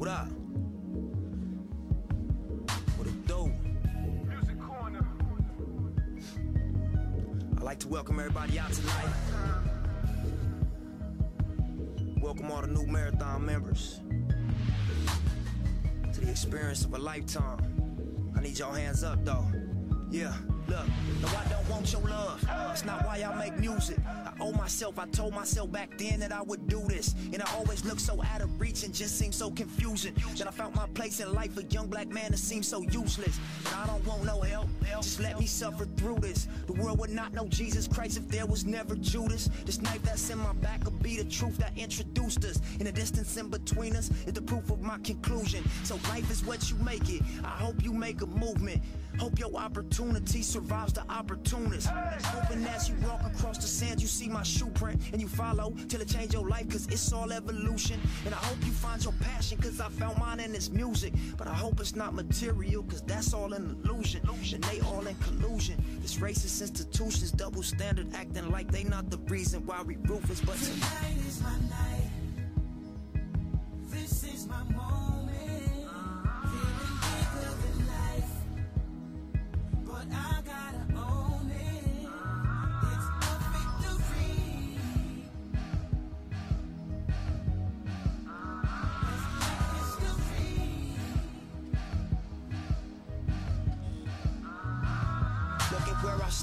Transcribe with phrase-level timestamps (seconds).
[0.00, 0.28] What up?
[2.96, 3.52] What it do?
[4.26, 5.06] Music corner.
[7.58, 9.12] I'd like to welcome everybody out tonight.
[12.16, 14.00] Welcome all the new marathon members
[16.14, 18.32] to the experience of a lifetime.
[18.34, 19.44] I need y'all hands up though.
[20.10, 20.32] Yeah,
[20.66, 20.86] look,
[21.20, 22.40] no, I don't want your love.
[22.46, 23.98] That's not why I make music.
[24.40, 27.14] Owe myself, I told myself back then that I would do this.
[27.32, 30.14] And I always looked so out of reach and just seemed so confusing.
[30.36, 33.38] That I found my place in life, a young black man that seemed so useless.
[33.66, 34.68] And I don't want no help.
[34.96, 36.46] Just let me suffer through this.
[36.66, 39.48] The world would not know Jesus Christ if there was never Judas.
[39.64, 42.60] This knife that's in my back will be the truth that introduced us.
[42.78, 45.64] In the distance in between us is the proof of my conclusion.
[45.84, 47.22] So life is what you make it.
[47.44, 48.82] I hope you make a movement.
[49.18, 51.88] Hope your opportunity survives the opportunist.
[51.88, 55.74] Hoping as you walk across the sand, you see my shoe print and you follow
[55.88, 58.00] till it change your life, cause it's all evolution.
[58.24, 61.12] And I hope you find your passion, cause I found mine in this music.
[61.36, 64.22] But I hope it's not material, cause that's all an illusion.
[64.54, 65.76] And they all in collusion.
[66.02, 70.40] This racist institutions, double standard, acting like they not the reason why we ruthless.
[70.40, 71.54] But Tonight is my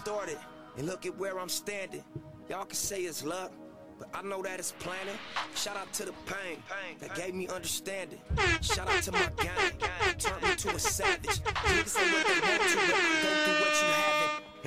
[0.07, 0.37] started
[0.77, 2.01] and look at where I'm standing.
[2.47, 3.51] Y'all can say it's luck,
[3.99, 5.17] but I know that it's planning.
[5.53, 8.19] Shout out to the pain pain that gave me understanding.
[8.61, 9.73] Shout out to my gang,
[10.17, 11.41] turned me to a savage.
[11.41, 14.16] Niggas say what they want to, but go through what you haven't.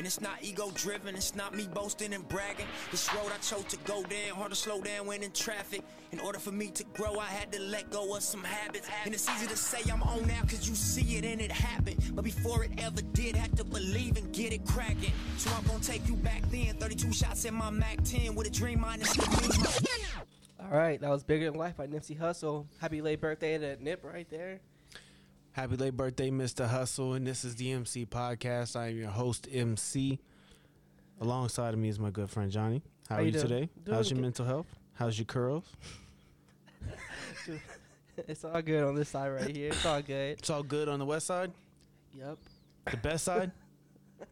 [0.00, 2.64] And it's not ego driven, it's not me boasting and bragging.
[2.90, 5.82] This road I chose to go down, hard to slow down when in traffic.
[6.12, 8.88] In order for me to grow, I had to let go of some habits.
[9.04, 11.98] And it's easy to say I'm on now cause you see it and it happened.
[12.14, 15.12] But before it ever did, had to believe and get it cracking.
[15.36, 16.76] So I'm gonna take you back then.
[16.76, 19.88] 32 shots in my Mac 10 with a dream minus the.
[20.60, 22.64] All right, that was Bigger Than Life by Nipsey Hussle.
[22.78, 24.60] Happy late birthday to Nip right there.
[25.52, 26.68] Happy late birthday, Mr.
[26.68, 28.76] Hussle, and this is the MC Podcast.
[28.76, 30.20] I am your host, MC.
[31.20, 32.82] Alongside of me is my good friend Johnny.
[33.08, 33.42] How, How are you doing?
[33.42, 33.68] today?
[33.84, 34.22] Doing How's your good.
[34.22, 34.66] mental health?
[34.94, 35.64] How's your curls?
[38.28, 39.68] It's all good on this side right here.
[39.68, 40.38] It's all good.
[40.38, 41.52] It's all good on the west side?
[42.14, 42.36] Yep.
[42.90, 43.50] The best side?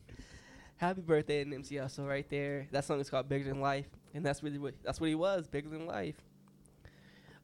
[0.76, 2.68] Happy birthday to Nipsey Hussle right there.
[2.70, 5.46] That song is called Bigger Than Life, and that's really what that's what he was,
[5.46, 6.16] bigger than life.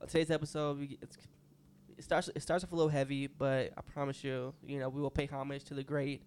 [0.01, 1.19] On today's episode, we, it's,
[1.99, 5.01] it starts it starts off a little heavy, but I promise you, you know, we
[5.01, 6.23] will pay homage to the great,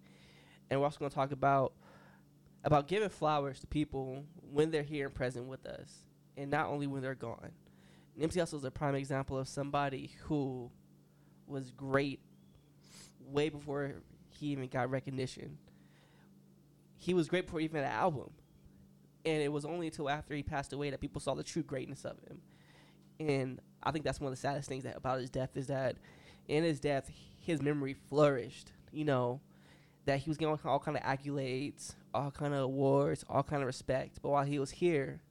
[0.70, 1.74] and we're also going to talk about
[2.64, 6.06] about giving flowers to people when they're here and present with us,
[6.38, 7.52] and not only when they're gone.
[8.20, 10.70] Nipsey Hussle is a prime example of somebody who
[11.48, 12.20] was great
[13.26, 13.94] way before
[14.30, 15.58] he even got recognition
[17.02, 18.30] he was great before even an album.
[19.26, 22.06] And it was only until after he passed away that people saw the true greatness
[22.06, 22.42] of him.
[23.20, 25.98] And I think that's one of the saddest things that, about his death is that
[26.48, 27.10] in his death,
[27.40, 28.72] his memory flourished.
[28.92, 29.40] You know,
[30.06, 33.62] that he was getting all, all kind of accolades, all kind of awards, all kind
[33.62, 34.20] of respect.
[34.22, 35.22] But while he was here,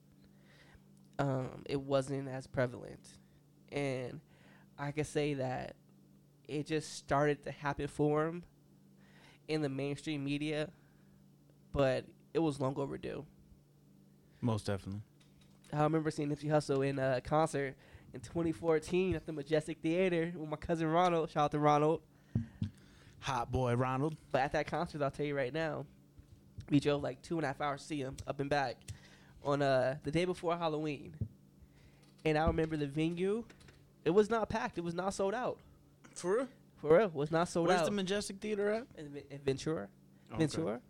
[1.19, 3.07] um, it wasn't as prevalent.
[3.71, 4.19] And
[4.79, 5.75] I can say that
[6.47, 8.43] it just started to happen for him
[9.47, 10.69] in the mainstream media
[11.73, 13.25] but it was long overdue.
[14.41, 15.01] Most definitely.
[15.73, 17.75] I remember seeing Nipsey Hussle in a concert
[18.13, 21.29] in 2014 at the Majestic Theater with my cousin Ronald.
[21.29, 22.01] Shout out to Ronald.
[23.19, 24.15] Hot boy Ronald.
[24.31, 25.85] But at that concert, I'll tell you right now,
[26.69, 28.77] we drove like two and a half hours to see him up and back
[29.43, 31.13] on uh, the day before Halloween.
[32.25, 33.43] And I remember the venue,
[34.05, 34.77] it was not packed.
[34.77, 35.59] It was not sold out.
[36.15, 36.47] For real?
[36.77, 37.85] For real, it was not sold Where's out.
[37.85, 38.87] the Majestic Theater at?
[38.97, 39.87] in, in Ventura.
[40.31, 40.39] Okay.
[40.39, 40.81] Ventura.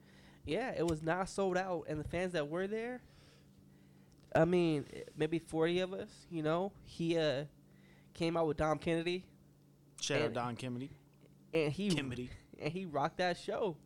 [0.45, 3.01] Yeah, it was not sold out, and the fans that were there,
[4.35, 4.85] I mean,
[5.15, 6.09] maybe forty of us.
[6.29, 7.45] You know, he uh
[8.13, 9.25] came out with Dom Kennedy,
[9.99, 10.91] Shout out Dom Kennedy.
[11.53, 12.29] and he Kennedy.
[12.61, 13.77] and he rocked that show.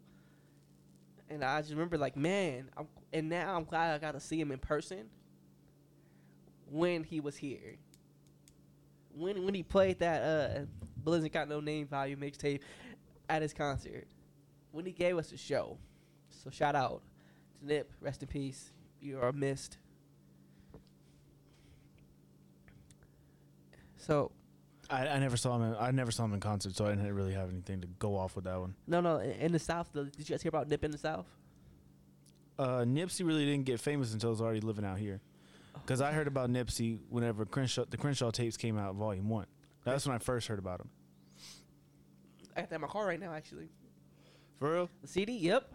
[1.30, 4.40] And I just remember, like, man, I'm, and now I'm glad I got to see
[4.40, 5.10] him in person.
[6.70, 7.78] When he was here,
[9.16, 10.66] when when he played that uh,
[10.98, 12.60] Blizzard Got No Name Value mixtape
[13.30, 14.08] at his concert,
[14.72, 15.78] when he gave us a show.
[16.30, 17.02] So shout out
[17.60, 18.72] to Nip, rest in peace.
[19.00, 19.78] You are missed.
[24.06, 24.32] So
[24.90, 25.64] I, I never saw him.
[25.64, 28.16] In, I never saw him in concert, so I didn't really have anything to go
[28.16, 28.76] off with that one.
[28.88, 30.98] no, no, in in the South, the, did you guys hear about Nip in the
[30.98, 31.26] South?
[32.58, 35.22] Uh, Nipsey really didn't get famous until he was already living out here.
[35.74, 39.48] Because I heard about Nipsey whenever Crenshaw, the Crenshaw tapes came out, Volume One.
[39.84, 40.90] That's when I first heard about him.
[42.56, 43.68] I got that in my car right now, actually.
[44.58, 44.90] For real?
[45.02, 45.74] The CD, yep.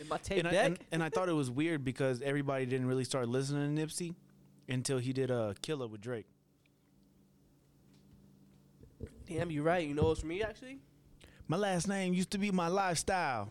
[0.00, 0.66] In my tape And I, deck.
[0.66, 4.14] and, and I thought it was weird because everybody didn't really start listening to Nipsey
[4.68, 6.26] until he did a Killer with Drake.
[9.34, 9.86] Damn, you're right.
[9.86, 10.78] You know what's for me actually?
[11.48, 13.50] My last name used to be my lifestyle.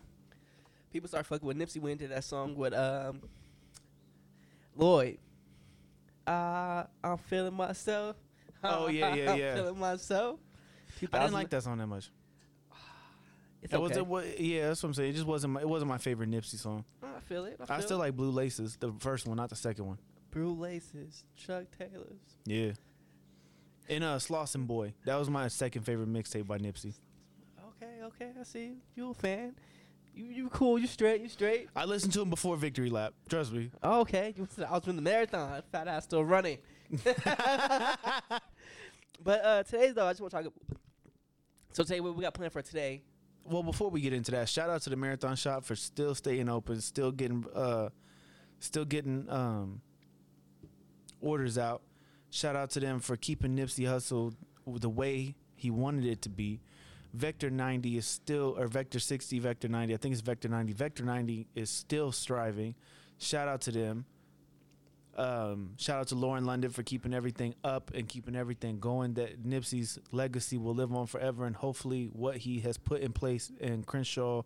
[0.92, 3.22] People start fucking with Nipsey went into that song with um
[4.76, 5.18] Lloyd.
[6.26, 8.16] Uh, I'm feeling myself.
[8.62, 9.50] Oh, yeah, yeah, yeah.
[9.50, 10.40] I'm feeling myself.
[11.12, 12.10] I didn't like that song that much.
[13.62, 13.82] It's It okay.
[13.82, 15.10] was, it was, yeah, that's what I'm saying.
[15.10, 16.84] It just wasn't my, it wasn't my favorite Nipsey song.
[17.02, 17.60] I feel it.
[17.68, 18.06] I, I still it.
[18.06, 19.98] like Blue Laces, the first one, not the second one.
[20.32, 22.38] Blue Laces, Chuck Taylors.
[22.44, 22.72] Yeah.
[23.92, 26.94] And uh, Slauson Boy, that was my second favorite mixtape by Nipsey.
[27.68, 28.76] Okay, okay, I see you.
[28.94, 29.54] You a fan?
[30.14, 30.78] You you cool?
[30.78, 31.20] You straight?
[31.20, 31.68] You straight?
[31.76, 33.12] I listened to him before Victory Lap.
[33.28, 33.70] Trust me.
[33.82, 34.32] Oh, okay.
[34.34, 35.62] You I was doing the marathon.
[35.70, 36.56] Fat ass still running.
[39.22, 40.52] but uh today though, I just want to talk.
[41.74, 43.02] So today, what we got planned for today?
[43.44, 46.48] Well, before we get into that, shout out to the Marathon Shop for still staying
[46.48, 47.90] open, still getting uh
[48.58, 49.82] still getting um
[51.20, 51.82] orders out.
[52.32, 54.34] Shout out to them for keeping Nipsey Hussle
[54.66, 56.62] the way he wanted it to be.
[57.12, 59.92] Vector 90 is still or Vector 60, Vector 90.
[59.92, 60.72] I think it's Vector 90.
[60.72, 62.74] Vector 90 is still striving.
[63.18, 64.06] Shout out to them.
[65.14, 69.12] Um, shout out to Lauren London for keeping everything up and keeping everything going.
[69.12, 73.52] That Nipsey's legacy will live on forever, and hopefully, what he has put in place
[73.60, 74.40] in Crenshaw,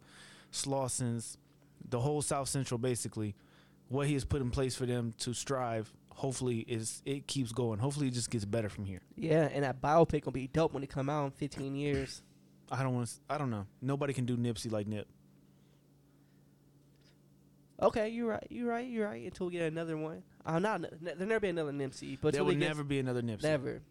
[0.50, 1.38] Slauson's,
[1.88, 3.36] the whole South Central, basically,
[3.88, 5.92] what he has put in place for them to strive.
[6.16, 7.78] Hopefully, is it keeps going.
[7.78, 9.00] Hopefully, it just gets better from here.
[9.16, 12.22] Yeah, and that biopic gonna be dope when it come out in 15 years.
[12.72, 13.14] I don't want to.
[13.28, 13.66] I don't know.
[13.82, 15.06] Nobody can do Nipsey like Nip.
[17.82, 18.46] Okay, you're right.
[18.48, 18.88] You're right.
[18.88, 19.22] You're right.
[19.24, 20.22] Until we get another one.
[20.46, 20.80] I'm not.
[20.80, 22.16] ne- There'll never be another Nipsey.
[22.20, 23.42] But there will never be another Nipsey.
[23.42, 23.82] never.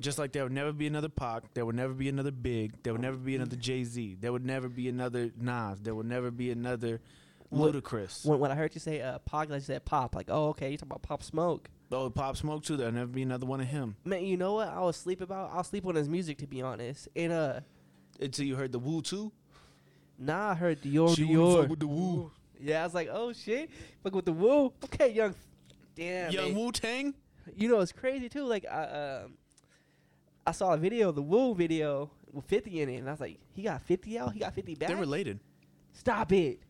[0.00, 2.92] Just like there would never be another Pac, there would never be another Big, there
[2.92, 6.32] would never be another Jay Z, there would never be another Nas, there would never
[6.32, 7.00] be another
[7.52, 8.24] Ludacris.
[8.24, 10.14] When, when I heard you say uh, Pog, I said Pop.
[10.14, 11.68] Like, oh, okay, you talking about Pop Smoke.
[11.90, 12.76] Oh, Pop Smoke too.
[12.76, 14.68] There'll never be another one of him Man, you know what?
[14.68, 15.50] I was sleep about.
[15.52, 17.08] I'll sleep on his music to be honest.
[17.14, 17.60] And uh,
[18.20, 19.30] until you heard the Woo too.
[20.18, 21.68] nah, I heard Dior She Dior.
[21.68, 22.30] with the Woo.
[22.60, 23.70] Yeah, I was like, oh shit,
[24.02, 24.72] fuck with the woo.
[24.84, 25.34] Okay, young.
[25.96, 26.30] Damn.
[26.30, 26.54] Young.
[26.54, 27.12] Wu Tang.
[27.56, 28.44] You know it's crazy too.
[28.44, 29.32] Like I um,
[30.46, 33.38] I saw a video, the Woo video with 50 in it, and I was like,
[33.52, 34.32] he got 50 out.
[34.32, 34.88] He got 50 back.
[34.88, 35.40] They're related,
[35.92, 36.60] Stop it.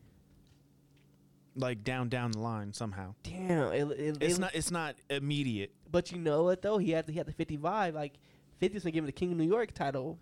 [1.55, 3.13] Like down down the line somehow.
[3.23, 3.71] Damn.
[3.73, 4.55] It, it, It's it- not.
[4.55, 5.71] It's not immediate.
[5.91, 6.77] But you know what though?
[6.77, 7.93] He had he had the 55.
[7.93, 8.13] Like
[8.61, 10.17] 50's gonna give him the King of New York title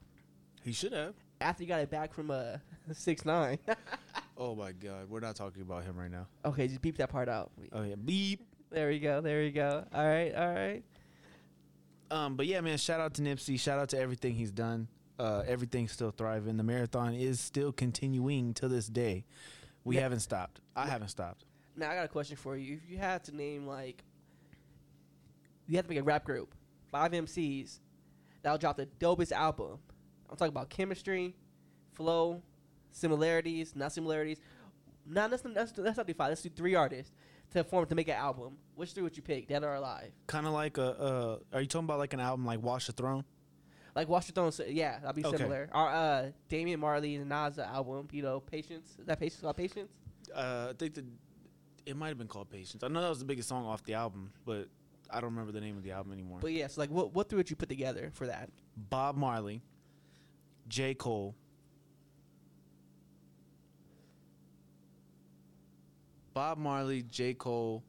[0.63, 1.13] He should have.
[1.39, 2.57] after he got it back from uh
[2.93, 3.57] six nine.
[4.37, 6.25] Oh my God, we're not talking about him right now.
[6.45, 7.51] okay, just beep that part out.
[7.71, 8.41] Oh yeah, beep.
[8.71, 9.21] There we go.
[9.21, 9.85] There we go.
[9.93, 10.33] All right.
[10.33, 10.83] All right.
[12.09, 13.59] Um, but yeah, man, shout out to Nipsey.
[13.59, 14.87] Shout out to everything he's done.
[15.19, 16.57] Uh, everything's still thriving.
[16.57, 19.25] The marathon is still continuing to this day.
[19.83, 20.61] We haven't stopped.
[20.75, 21.45] I haven't stopped.
[21.75, 22.79] Now I got a question for you.
[22.83, 24.03] If you had to name like,
[25.67, 26.53] you have to make a rap group,
[26.91, 27.79] five MCs,
[28.43, 29.79] that'll drop the dopest album.
[30.29, 31.35] I'm talking about chemistry,
[31.93, 32.41] flow,
[32.91, 34.39] similarities, not similarities.
[35.05, 36.29] Not let's, let's, let's not do five.
[36.29, 37.11] Let's do three artists
[37.53, 38.57] to form to make an album.
[38.75, 40.11] Which three would you pick, dead or alive?
[40.27, 40.99] Kind of like a.
[40.99, 43.25] Uh, are you talking about like an album like Wash the Throne?
[43.95, 45.37] Like Watch the Throne, yeah, that'd be Okay.
[45.37, 45.69] similar.
[45.73, 48.95] Or uh, Damian Marley and Nas album, you know, Patience.
[48.99, 49.91] Is that Patience called Patience?
[50.33, 51.05] Uh, I think the
[51.85, 52.83] it might have been called Patience.
[52.83, 54.69] I know that was the biggest song off the album, but
[55.09, 56.39] I don't remember the name of the album anymore.
[56.41, 58.49] But yes, like what what three would you put together for that?
[58.77, 59.61] Bob Marley,
[60.69, 60.93] J.
[60.93, 61.35] Cole,
[66.33, 67.33] Bob Marley, J.
[67.33, 67.83] Cole,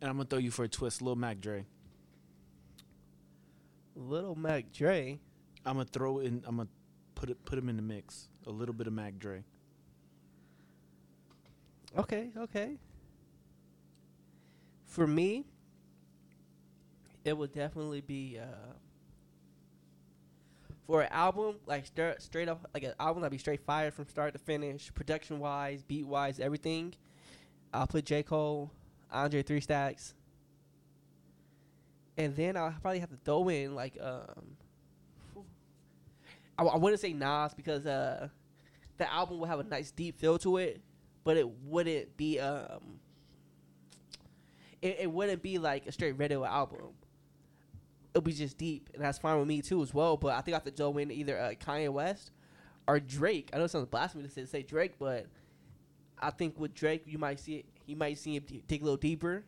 [0.00, 1.66] and I'm gonna throw you for a twist, Lil Mac Dre.
[3.98, 5.18] Little Mac Dre.
[5.66, 6.42] I'm gonna throw in.
[6.46, 6.68] I'm gonna
[7.14, 8.28] put it put him in the mix.
[8.46, 9.42] A little bit of Mac Dre.
[11.96, 12.76] Okay, okay.
[14.86, 15.46] For me,
[17.24, 18.72] it would definitely be uh,
[20.86, 24.06] for an album like straight straight up like an album that'd be straight fire from
[24.06, 26.94] start to finish, production wise, beat wise, everything.
[27.74, 28.70] I'll put J Cole,
[29.10, 30.14] Andre Three Stacks,
[32.18, 34.56] and then I'll probably have to throw in like um.
[36.58, 38.28] I, I wouldn't say Nas because uh,
[38.98, 40.82] the album will have a nice deep feel to it,
[41.22, 42.98] but it wouldn't be um.
[44.82, 46.90] It, it wouldn't be like a straight radio album.
[48.12, 50.16] It'll be just deep, and that's fine with me too as well.
[50.16, 52.32] But I think I have to throw in either uh, Kanye West
[52.88, 53.50] or Drake.
[53.52, 55.26] I know it sounds blasphemous to say, Drake, but
[56.18, 57.66] I think with Drake you might see it.
[57.86, 59.44] You might see him dig a little deeper.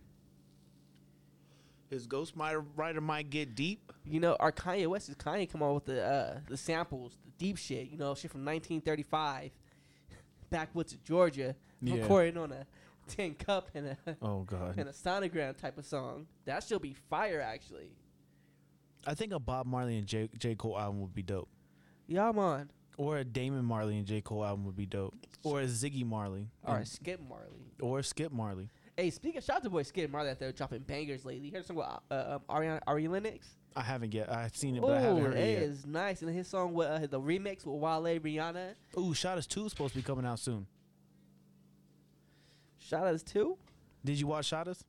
[1.90, 3.92] His Ghost Rider Rider might get deep.
[4.04, 7.32] You know, our Kanye West is Kanye come on with the uh, the samples, the
[7.36, 7.88] deep shit.
[7.90, 9.50] You know, shit from 1935,
[10.50, 11.96] backwoods of Georgia, Yeah.
[11.96, 12.66] recording on a
[13.08, 14.78] tin cup and a Oh God.
[14.78, 16.26] and a sonogram type of song.
[16.44, 17.90] That should be fire, actually.
[19.06, 21.48] I think a Bob Marley and J, J Cole album would be dope.
[22.06, 22.70] Yeah, man.
[22.98, 25.14] Or a Damian Marley and J Cole album would be dope.
[25.42, 26.50] Or a Ziggy Marley.
[26.64, 27.72] All right, and- Skip Marley.
[27.80, 28.68] Or Skip Marley.
[29.00, 31.46] Hey, speaking of shout out to boy Skip Marley out there dropping bangers lately.
[31.46, 33.48] You heard something about uh, um, Ariana Ari Lennox?
[33.74, 34.30] I haven't yet.
[34.30, 35.62] I've seen it, but I Oh, haven't heard it yet.
[35.62, 36.20] is nice.
[36.20, 38.74] And his song with uh, the remix with Wale Rihanna.
[38.98, 40.66] Ooh, Shottas 2 is supposed to be coming out soon.
[42.78, 43.56] Shout outs too.
[44.04, 44.82] Did you watch Shottas?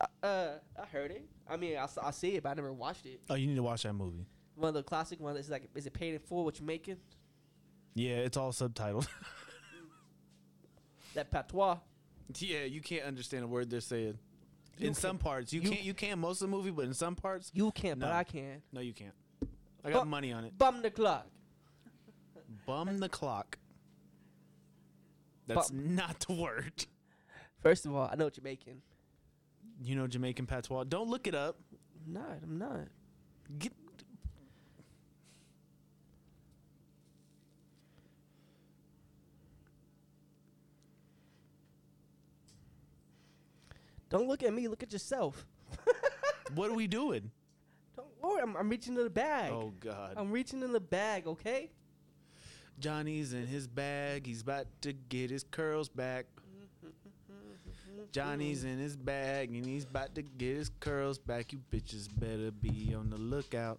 [0.00, 0.48] Uh, uh,
[0.82, 1.24] I heard it.
[1.48, 3.20] I mean, I see it, but I never watched it.
[3.30, 4.26] Oh, you need to watch that movie.
[4.56, 6.44] One of the classic ones is like, is it paid in full?
[6.44, 6.96] What you making?
[7.94, 9.06] Yeah, it's all subtitled.
[11.14, 11.76] That patois.
[12.40, 14.16] Yeah, you can't understand a word they're saying.
[14.78, 15.82] You in some parts, you, you- can't.
[15.82, 18.12] You can most of the movie, but in some parts, You can't, but No.
[18.12, 18.62] I can.
[18.72, 19.12] no, you can't.
[19.84, 20.56] I got Bu- money on it.
[20.56, 21.26] Bum the clock.
[22.66, 23.58] Bum the clock.
[25.46, 25.94] That's Bum.
[25.96, 26.86] not the word.
[27.60, 28.80] First of all, I know what you're making.
[29.82, 30.84] You know Jamaican patois.
[30.84, 31.56] Don't look it up.
[32.06, 32.38] I'm not.
[32.42, 32.80] I'm not.
[33.58, 33.72] Get.
[44.12, 44.68] Don't look at me.
[44.68, 45.46] Look at yourself.
[46.54, 47.30] What are we doing?
[47.96, 48.42] Don't worry.
[48.42, 49.52] I'm, I'm reaching in the bag.
[49.52, 50.14] Oh God.
[50.16, 51.26] I'm reaching in the bag.
[51.26, 51.70] Okay.
[52.78, 54.26] Johnny's in his bag.
[54.26, 56.26] He's about to get his curls back.
[58.12, 61.52] Johnny's in his bag and he's about to get his curls back.
[61.52, 63.78] You bitches better be on the lookout.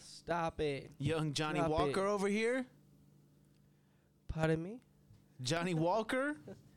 [0.00, 0.90] Stop it.
[0.98, 2.10] Young Johnny Stop Walker it.
[2.10, 2.66] over here.
[4.26, 4.80] Pardon me.
[5.42, 6.36] Johnny Walker.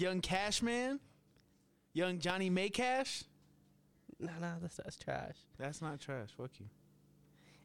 [0.00, 0.98] Young Cashman.
[1.92, 3.24] Young Johnny Maycash.
[4.18, 4.54] Nah, nah.
[4.62, 5.36] That's that's trash.
[5.58, 6.30] That's not trash.
[6.36, 6.66] Fuck you.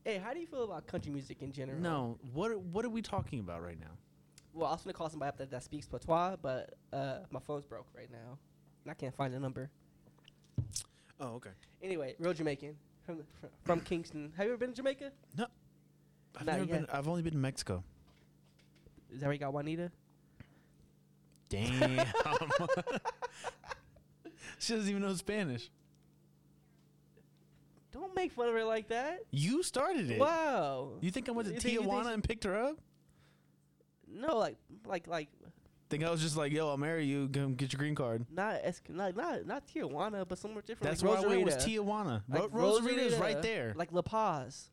[0.04, 1.80] Hey, how do you feel about country music in general?
[1.80, 2.18] No.
[2.34, 3.92] What are, what are we talking about right now?
[4.54, 7.66] Well, I was gonna call somebody up that, that speaks patois, but uh, my phone's
[7.66, 8.38] broke right now,
[8.84, 9.70] and I can't find the number.
[11.20, 11.52] Oh, okay.
[11.82, 12.76] Anyway, real Jamaican
[13.06, 14.34] from fr- from Kingston.
[14.36, 15.12] Have you ever been to Jamaica?
[15.38, 15.46] No.
[16.38, 16.82] I've Not never been.
[16.82, 16.94] yet.
[16.94, 17.84] I've only been to Mexico.
[19.14, 19.92] Is that where you got Juanita?
[21.50, 22.00] Damn.
[22.26, 22.50] Um,
[24.60, 25.70] she doesn't even know Spanish.
[27.92, 29.20] Don't make fun of her like that.
[29.32, 30.20] You started it.
[30.20, 30.94] Wow.
[31.02, 32.78] You think I went to You think- you think Tijuana she- and picked her up?
[34.12, 35.30] No, like like like
[35.90, 37.30] Think I was just like, yo, I'll marry you.
[37.30, 38.26] Come get your green card.
[38.32, 40.90] not es- not not not Tijuana, but somewhere different.
[40.92, 41.46] That's like where I went.
[41.46, 41.84] Was Rosarito.
[41.84, 42.24] Tijuana?
[42.28, 43.74] Like Ro- Rosarito is right there.
[43.76, 44.72] Like La Paz.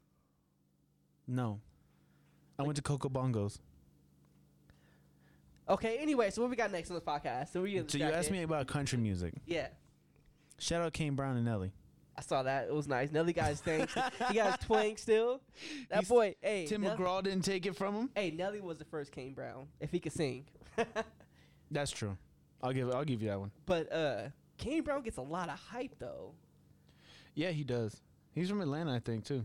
[1.29, 1.61] no,
[2.59, 3.59] I went to Coco Bongos.
[5.69, 5.99] Okay.
[5.99, 7.53] Anyway, so what we got next on this podcast?
[7.53, 9.35] So we So you asked me about country music.
[9.47, 9.69] Yeah.
[10.59, 11.73] Shout out Kane Brown and Nelly.
[12.17, 12.69] I saw that.
[12.69, 13.11] It was nice.
[13.11, 13.87] Nelly got his thing.
[14.29, 15.41] he got his twang still.
[15.89, 16.67] That He's- boy, hey.
[16.67, 18.11] Tim Nell- McGraw didn't take it from him.
[18.15, 20.45] Hey, Nelly was the first Kane Brown, if he could sing.
[21.71, 22.17] That's true.
[22.63, 22.91] I'll give.
[22.95, 23.51] I'll give you that one.
[23.67, 24.29] but uh
[24.59, 26.33] Kane Brown gets a lot of hype though.
[27.35, 28.01] Yeah, he does.
[28.35, 29.45] He's from Atlanta, I think, too,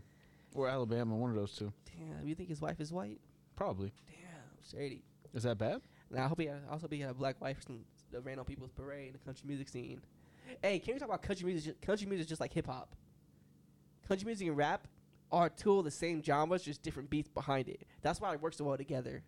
[0.54, 1.16] or Alabama.
[1.16, 1.72] One of those two.
[1.86, 3.20] Damn, you think his wife is white?
[3.56, 3.92] Probably.
[4.08, 5.04] Damn, shady.
[5.34, 5.82] Is that bad?
[6.10, 7.80] Now I hope he also be a black wife from
[8.12, 10.02] the ran on people's parade in the country music scene.
[10.62, 11.82] Hey, can we talk about country music?
[11.82, 12.96] Country music is just like hip hop.
[14.08, 14.88] Country music and rap
[15.32, 17.82] are two of the same genres, just different beats behind it.
[18.02, 19.24] That's why it works so well together.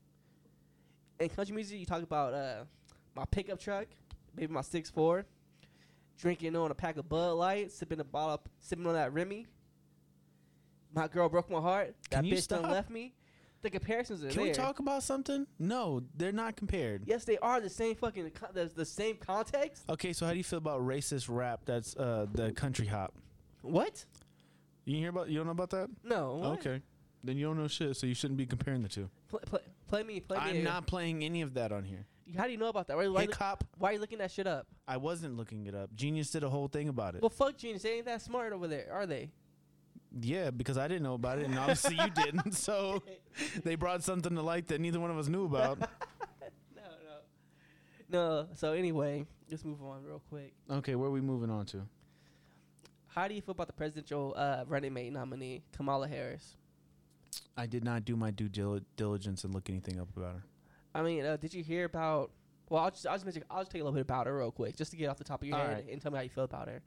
[1.19, 2.63] In country music, you talk about uh,
[3.15, 3.88] my pickup truck,
[4.36, 5.25] maybe my six four,
[6.17, 9.45] drinking on a pack of Bud Light, sipping a bottle, sipping on that Remy.
[10.93, 11.93] My girl broke my heart.
[12.09, 13.13] That bitch done left me.
[13.62, 15.46] The comparisons are Can we talk about something?
[15.60, 17.04] No, they're not compared.
[17.06, 18.30] Yes, they are the same fucking.
[18.32, 19.84] co- The, the same context.
[19.89, 21.62] Okay, so how do you feel about racist rap?
[21.66, 23.13] That's uh the country hop.
[23.62, 24.06] What?
[24.86, 25.30] You hear about?
[25.30, 25.89] You don't know about that?
[26.04, 26.36] No.
[26.36, 26.60] What?
[26.60, 26.82] Okay,
[27.24, 27.98] then you don't know shit.
[27.98, 29.10] So you shouldn't be comparing the two.
[29.28, 30.20] Play, play, play me.
[30.22, 30.44] Play me.
[30.60, 32.06] I'm not playing any of that on here.
[32.38, 32.96] How do you know about that?
[32.98, 33.63] Why, why, Hip hop.
[33.78, 34.68] why are you looking that shit up?
[34.88, 35.94] I wasn't looking it up.
[35.96, 37.22] Genius did a whole thing about it.
[37.22, 37.82] Well, fuck genius.
[37.82, 39.32] They ain't that smart over there, are they?
[40.22, 42.54] Yeah, because I didn't know about it, and obviously you didn't.
[42.54, 43.04] So
[43.63, 45.80] they brought something to light that neither one of us knew about.
[46.75, 46.82] No,
[48.12, 48.42] no.
[48.42, 48.48] No.
[48.56, 50.54] So anyway, let's move on real quick.
[50.70, 51.82] Okay, where are we moving on to?
[53.08, 56.56] How do you feel about the presidential uh, running mate nominee, Kamala Harris?
[57.58, 60.44] I did not do my due dil- diligence and look anything up about her.
[60.96, 62.32] I mean, uh, did you hear about?
[62.70, 64.38] Well, I'll just, I'll just mention, I'll just tell you a little bit about her
[64.38, 65.92] real quick, just to get off the top of your All head right.
[65.92, 66.82] and tell me how you feel about her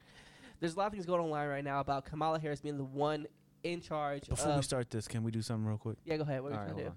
[0.63, 3.27] there's a lot of things going online right now about Kamala Harris being the one
[3.63, 4.29] in charge.
[4.29, 5.97] Before of, we start this, can we do something real quick?
[6.05, 6.41] Yeah, go ahead.
[6.41, 6.87] What are you we right, to do?
[6.87, 6.95] On.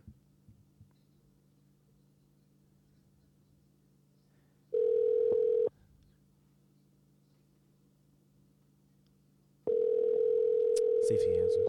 [11.08, 11.68] See if he answers.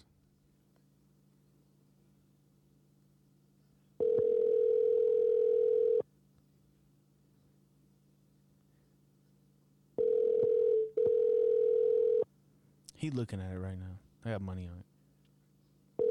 [13.17, 13.97] Looking at it right now.
[14.24, 16.05] I got money on it.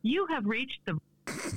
[0.00, 0.98] You have reached the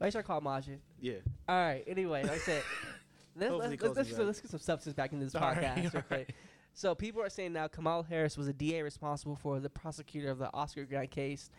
[0.00, 0.78] I should call Majid.
[1.00, 1.14] Yeah.
[1.48, 1.82] All right.
[1.88, 2.62] Anyway, like I said,
[3.36, 5.76] let's, let's, let's, me let's, let's get some substance back into this All right, podcast.
[5.76, 6.04] all real quick.
[6.10, 6.30] right.
[6.74, 10.38] So people are saying now Kamala Harris was a DA responsible for the prosecutor of
[10.38, 11.50] the Oscar Grant case.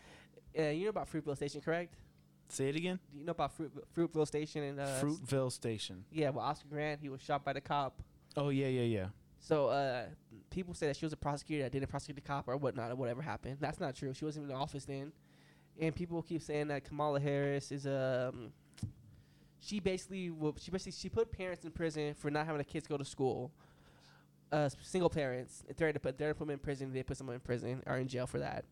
[0.58, 1.94] Uh, you know about Fruitvale Station, correct?
[2.48, 2.98] Say it again.
[3.12, 6.06] Do you know about Fruit, Fruitvale Station and uh, Fruitvale Station.
[6.10, 8.02] Yeah, well, Oscar Grant, he was shot by the cop.
[8.34, 9.06] Oh yeah, yeah, yeah.
[9.40, 10.04] So uh,
[10.50, 12.94] people say that she was a prosecutor that didn't prosecute the cop or whatnot or
[12.94, 13.56] whatever happened.
[13.58, 14.12] That's not true.
[14.12, 15.12] She wasn't in the office then.
[15.80, 18.52] And people keep saying that Kamala Harris is um,
[19.58, 22.86] she basically will, she basically she put parents in prison for not having the kids
[22.86, 23.50] go to school.
[24.52, 26.92] Uh, single parents, they're to put they're to put them in prison.
[26.92, 28.64] They put someone in prison or in jail for that.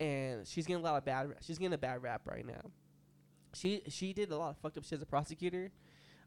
[0.00, 1.34] And she's getting a lot of bad.
[1.40, 2.70] She's getting a bad rap right now.
[3.54, 5.70] She she did a lot of fucked up shit as a prosecutor,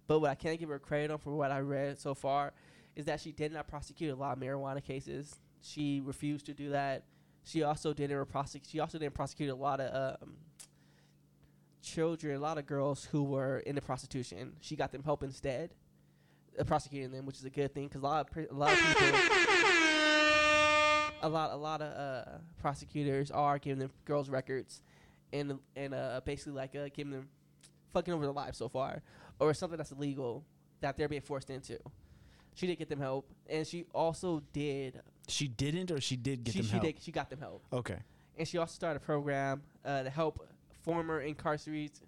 [0.07, 2.53] but what I can't give her credit on for what I read so far
[2.95, 5.35] is that she did not prosecute a lot of marijuana cases.
[5.61, 7.03] She refused to do that.
[7.43, 8.69] She also didn't prosecute.
[8.69, 10.35] She also didn't prosecute a lot of um,
[11.81, 14.53] children, a lot of girls who were into prostitution.
[14.61, 15.73] She got them help instead,
[16.59, 18.73] uh, prosecuting them, which is a good thing because a lot of pri- a lot
[18.73, 19.19] of people,
[21.21, 24.81] a lot a lot of uh, prosecutors are giving them girls records,
[25.31, 27.27] and and uh, basically like uh, giving them
[27.93, 29.03] fucking over their lives so far,
[29.39, 30.43] or something that's illegal
[30.81, 31.77] that they're being forced into.
[32.55, 35.01] She did get them help, and she also did.
[35.27, 36.83] She didn't, or she did get she them she help.
[36.83, 36.95] did.
[37.01, 37.99] She got them help Okay.
[38.37, 40.47] and she also started a program uh, to help
[40.83, 42.01] former incarcerates,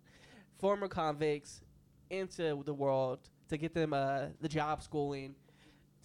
[0.60, 1.62] former convicts
[2.10, 5.36] into the world to get them uh, the job schooling,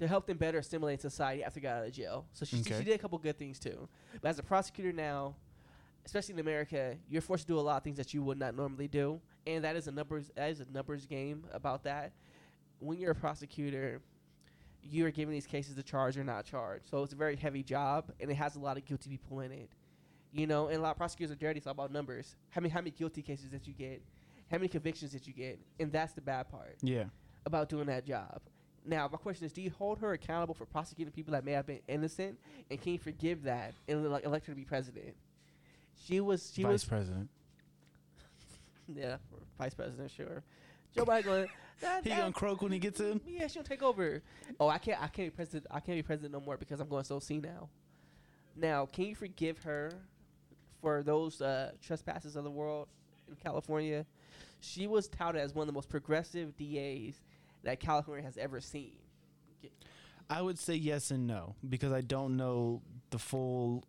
[0.00, 2.26] to help them better assimilate society after they got out of jail.
[2.32, 2.78] So she, Okay.
[2.78, 3.88] she did a couple good things too.
[4.20, 5.36] But as a prosecutor now,
[6.06, 8.56] especially in America, you're forced to do a lot of things that you would not
[8.56, 12.12] normally do, and that is a numbers that is a numbers game about that.
[12.80, 14.00] When you're a prosecutor,
[14.82, 16.82] you are giving these cases to charge or not charge.
[16.90, 19.52] So it's a very heavy job, and it has a lot of guilty people in
[19.52, 19.70] it.
[20.32, 21.58] You know, and a lot of prosecutors are dirty.
[21.58, 22.36] It's all about numbers.
[22.50, 24.02] How many how many guilty cases that you get,
[24.50, 27.04] how many convictions that you get, and that's the bad part Yeah.
[27.44, 28.40] about doing that job.
[28.84, 31.66] Now, my question is: Do you hold her accountable for prosecuting people that may have
[31.66, 32.38] been innocent,
[32.70, 35.14] and can you forgive that and like elect her to be president?
[36.06, 37.28] She was she Vice was president.
[38.94, 39.16] yeah
[39.58, 40.42] vice president sure.
[40.94, 41.46] Joe Biden
[41.80, 43.20] that, He that- gonna croak when he gets in.
[43.26, 44.22] yeah she'll take over.
[44.60, 46.88] Oh I can't I can't be president I can't be president no more because I'm
[46.88, 47.68] going so senile.
[48.56, 49.90] Now Now, can you forgive her
[50.80, 52.88] for those uh, trespasses of the world
[53.28, 54.04] in California?
[54.60, 57.20] She was touted as one of the most progressive DAs
[57.64, 58.92] that California has ever seen.
[60.30, 63.84] I would say yes and no because I don't know the full.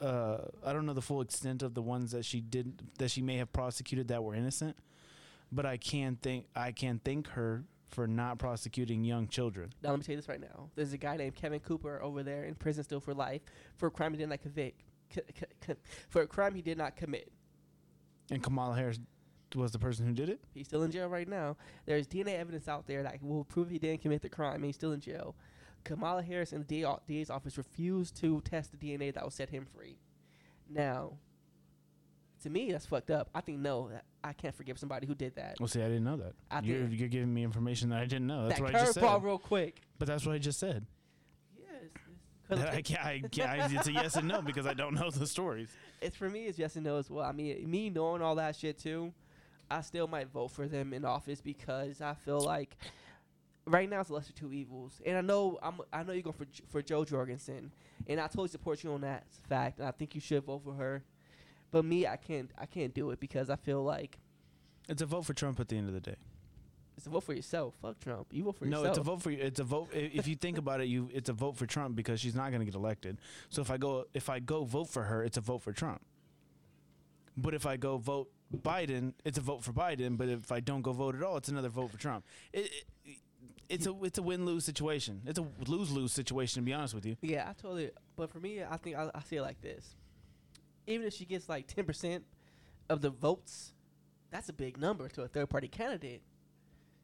[0.00, 3.20] Uh, I don't know the full extent of the ones that she did that she
[3.20, 4.76] may have prosecuted that were innocent,
[5.52, 9.72] but I can think I can thank her for not prosecuting young children.
[9.82, 10.68] Now let me tell you this right now.
[10.74, 13.40] There's a guy named Kevin Cooper over there in prison still for life
[13.76, 14.82] for a crime he did not convict.
[15.14, 15.74] C- c- c-
[16.10, 17.32] for a crime he did not commit.
[18.30, 18.98] And Kamala Harris
[19.54, 20.40] was the person who did it.
[20.52, 21.56] He's still in jail right now.
[21.86, 24.56] There's DNA evidence out there that will prove he didn't commit the crime.
[24.56, 25.34] and He's still in jail.
[25.84, 29.64] Kamala Harris and the DA's office refused to test the DNA that will set him
[29.64, 29.96] free.
[30.68, 31.14] Now,
[32.42, 33.30] to me, that's fucked up.
[33.34, 33.90] I think no,
[34.22, 35.56] I can't forgive somebody who did that.
[35.58, 36.34] Well, see, I didn't know that.
[36.50, 36.98] I You're, did.
[36.98, 38.48] you're giving me information that I didn't know.
[38.48, 39.22] That's that what I just said.
[39.22, 39.82] real quick.
[39.98, 40.86] But that's what I just said.
[41.58, 42.64] Yes.
[42.72, 45.26] I can't, I can't, I, it's a yes and no because I don't know the
[45.26, 45.68] stories.
[46.00, 47.24] it's for me it's yes and no as well.
[47.24, 49.12] I mean, me knowing all that shit too,
[49.70, 52.76] I still might vote for them in office because I feel like
[53.66, 55.00] right now it's lesser two evils.
[55.04, 57.70] And I know I'm I know you're going for for Jo Jorgensen,
[58.06, 59.78] and I totally support you on that fact.
[59.78, 61.04] And I think you should vote for her.
[61.70, 64.18] But me, I can't I can't do it because I feel like
[64.88, 66.16] It's a vote for Trump at the end of the day.
[66.96, 67.74] it's a vote for yourself.
[67.82, 68.28] Fuck Trump.
[68.32, 68.84] You vote for no, yourself.
[68.84, 69.88] No, it's a vote for it's a vote.
[69.92, 72.60] If you think about it, you it's a vote for Trump because she's not going
[72.60, 73.18] to get elected.
[73.50, 76.00] So if I go if I go vote for her, it's a vote for Trump.
[77.36, 80.16] But if I go vote Biden, it's a vote for Biden.
[80.16, 82.24] But if I don't go vote at all, it's another vote for Trump.
[82.52, 82.70] It,
[83.04, 83.18] it,
[83.68, 85.20] it's a it's a win lose situation.
[85.26, 87.16] It's a lose lose situation to be honest with you.
[87.20, 87.90] Yeah, I totally.
[88.16, 89.94] But for me, I think I, I see it like this:
[90.88, 92.24] even if she gets like ten percent
[92.88, 93.72] of the votes,
[94.30, 96.22] that's a big number to a third party candidate.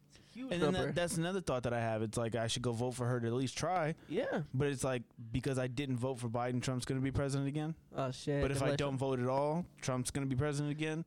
[0.09, 0.87] It's a huge And then number.
[0.87, 2.01] that, that's another thought that I have.
[2.01, 3.95] It's like I should go vote for her to at least try.
[4.09, 4.41] yeah.
[4.53, 7.75] But it's like because I didn't vote for Biden, Trump's going to be president again.
[7.95, 8.41] Oh shit.
[8.41, 11.05] But if I don't vote at all, Trump's going to be president again.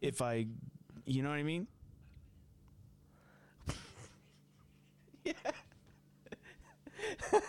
[0.00, 0.46] If I,
[1.04, 1.66] you know what I mean?
[5.24, 5.32] Yeah.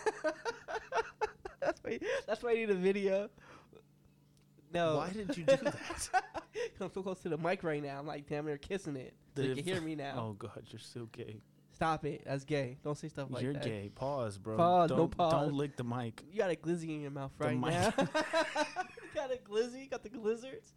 [1.60, 1.98] that's why.
[2.26, 3.28] That's why I need a video.
[4.72, 4.96] No.
[4.96, 6.08] Why did you do that?
[6.80, 7.98] I'm so close to the mic right now.
[7.98, 9.14] I'm like damn near kissing it.
[9.36, 10.14] So you can hear me now.
[10.16, 11.40] Oh God, you're so gay.
[11.74, 12.22] Stop it.
[12.24, 12.78] That's gay.
[12.84, 13.44] Don't say stuff like that.
[13.44, 13.90] you're gay.
[13.94, 14.56] Pause, bro.
[14.56, 15.32] Pause, no Don't, pause.
[15.32, 16.22] Don't lick the mic.
[16.30, 17.92] You got a glizzy in your mouth right now.
[17.98, 18.06] you
[19.14, 19.82] got a glizzy.
[19.82, 20.72] You got the glizzards.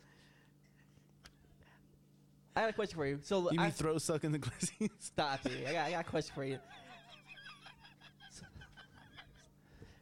[2.55, 3.19] I got a question for you.
[3.21, 4.89] So You I, be throat sucking the glizzies?
[4.99, 5.67] stop it.
[5.67, 6.59] I got, I got a question for you.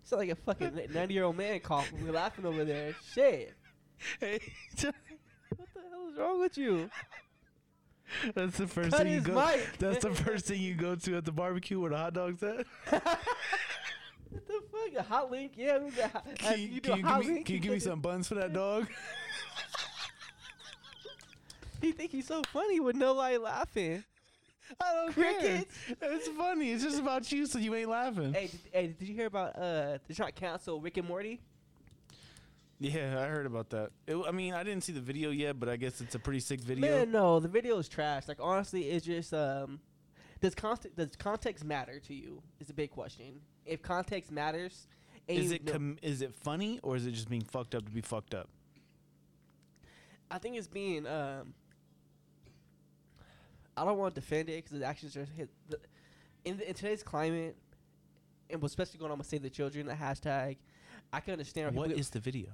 [0.04, 2.06] Sound like a fucking ninety-year-old man coughing.
[2.06, 2.94] We're laughing over there.
[3.14, 3.54] Shit.
[4.20, 4.40] Hey,
[5.56, 6.90] What the hell is wrong with you?
[8.36, 9.34] that's the first Cut thing you his go.
[9.36, 9.78] mic.
[9.80, 12.66] That's the first thing you go to at the barbecue where the hot dogs at.
[12.88, 14.96] What the fuck?
[14.98, 15.54] A hot link?
[15.56, 16.36] Yeah, we got.
[16.36, 17.46] Can you you, do can you hot give me, link?
[17.46, 18.88] can you give me some buns for that dog?
[21.82, 24.04] He think he's so funny with nobody laughing.
[24.80, 25.66] I don't Crickets.
[26.00, 26.14] care.
[26.14, 26.72] It's funny.
[26.72, 28.34] It's just about you, so you ain't laughing.
[28.34, 29.98] Hey, did, hey, did you hear about uh?
[30.08, 31.42] They're trying to cancel Rick and Morty.
[32.84, 33.92] Yeah, I heard about that.
[34.08, 36.42] It, I mean, I didn't see the video yet, but I guess it's a pretty
[36.42, 37.00] sick video.
[37.00, 38.28] Man, no, the video is trash.
[38.28, 39.80] Like honestly, it's just um,
[40.42, 42.44] does context does context matter to you?
[42.60, 43.40] Is a big question.
[43.66, 44.88] If context matters,
[45.30, 47.92] and is it com- is it funny or is it just being fucked up to
[47.92, 48.50] be fucked up?
[50.30, 51.54] I think it's being um.
[53.78, 55.50] I don't want to defend it because the actions just hit.
[55.70, 55.80] The,
[56.44, 57.56] in, the, in today's climate,
[58.50, 60.58] and especially going on with Save the Children, the hashtag,
[61.14, 61.78] I can understand.
[61.78, 62.50] What is the video?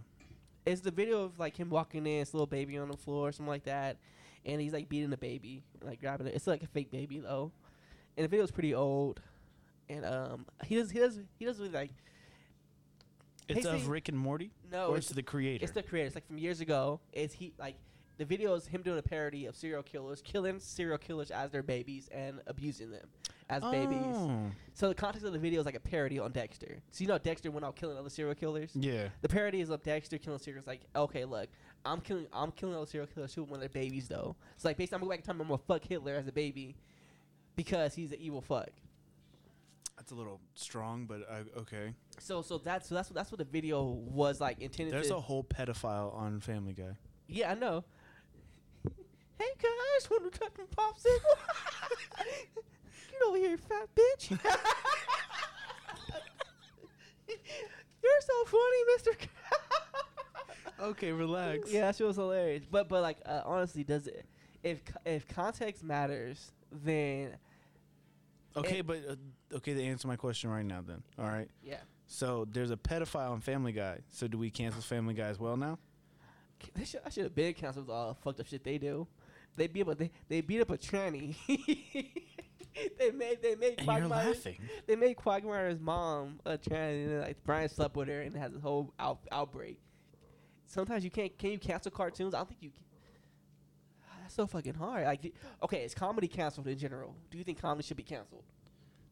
[0.65, 3.32] It's the video of like him walking in, his little baby on the floor, or
[3.32, 3.98] something like that,
[4.45, 6.36] and he's like beating the baby, like grabbing it.
[6.36, 7.52] It's like a fake baby though,
[8.17, 9.22] and the video's pretty old,
[9.89, 11.91] and um, he does he does he doesn't really like
[13.48, 15.63] It's of Rick and Morty, no, or it's, it's the creator.
[15.63, 16.08] it's the creator.
[16.08, 17.00] It's like from years ago.
[17.13, 17.76] It's he like
[18.19, 21.63] the video is him doing a parody of serial killers, killing serial killers as their
[21.63, 23.08] babies and abusing them
[23.49, 23.97] as babies.
[24.03, 26.79] Oh, So the context of the video is like a parody on Dexter.
[26.91, 28.71] So you know Dexter went out killing other serial killers.
[28.75, 29.08] Yeah.
[29.21, 30.67] The parody is of Dexter killing serial killers.
[30.67, 31.47] Like, okay, look,
[31.86, 34.36] I'm killing, I'm killing the serial killers too when they're babies though.
[34.53, 35.41] It's like basically I'm going back in time.
[35.41, 36.75] I'm gonna fuck Hitler as a baby
[37.55, 38.69] because he's an evil fuck.
[39.95, 41.93] That's a little strong, but uh, okay.
[42.19, 44.91] So, so that's so that's what that's what the video was like intended.
[44.91, 46.97] To There's to, a whole pedophile on Family Guy.
[47.29, 47.86] yeah, I know.
[49.39, 51.38] Hey guys, want to touch my popsicle?
[53.12, 54.32] Get over here, fat bitch.
[58.04, 59.12] You're so funny, Mister.
[60.82, 61.69] Okay, relax.
[61.73, 62.63] Yeah, that shit was hilarious.
[62.69, 64.25] But but like uh, honestly, does it?
[64.63, 67.36] If if context matters, then
[68.56, 69.15] Okay, It- but uh,
[69.58, 71.04] okay, to answer my question right now, then.
[71.17, 71.49] All right.
[71.62, 73.99] yeah, So there's a pedophile on Family Guy.
[74.10, 75.78] So do we cancel Family Guy as well now?
[76.78, 79.06] I should have been canceled all the fucked up shit they do.
[79.60, 81.36] They beat up a, they, they beat up a tranny.
[82.98, 84.34] they made they made And Quagmire.
[84.88, 88.56] They made Quagmire's mom a tranny, and then, like Brian slept with her and has
[88.56, 89.80] a whole out, outbreak.
[90.65, 91.38] Sometimes you can't.
[91.38, 92.34] Can you cancel cartoons?
[92.34, 92.69] I don't think you.
[92.69, 92.80] can.
[94.22, 95.06] That's so fucking hard.
[95.06, 97.15] Like, okay, is comedy canceled in general?
[97.30, 98.43] Do you think comedy should be canceled?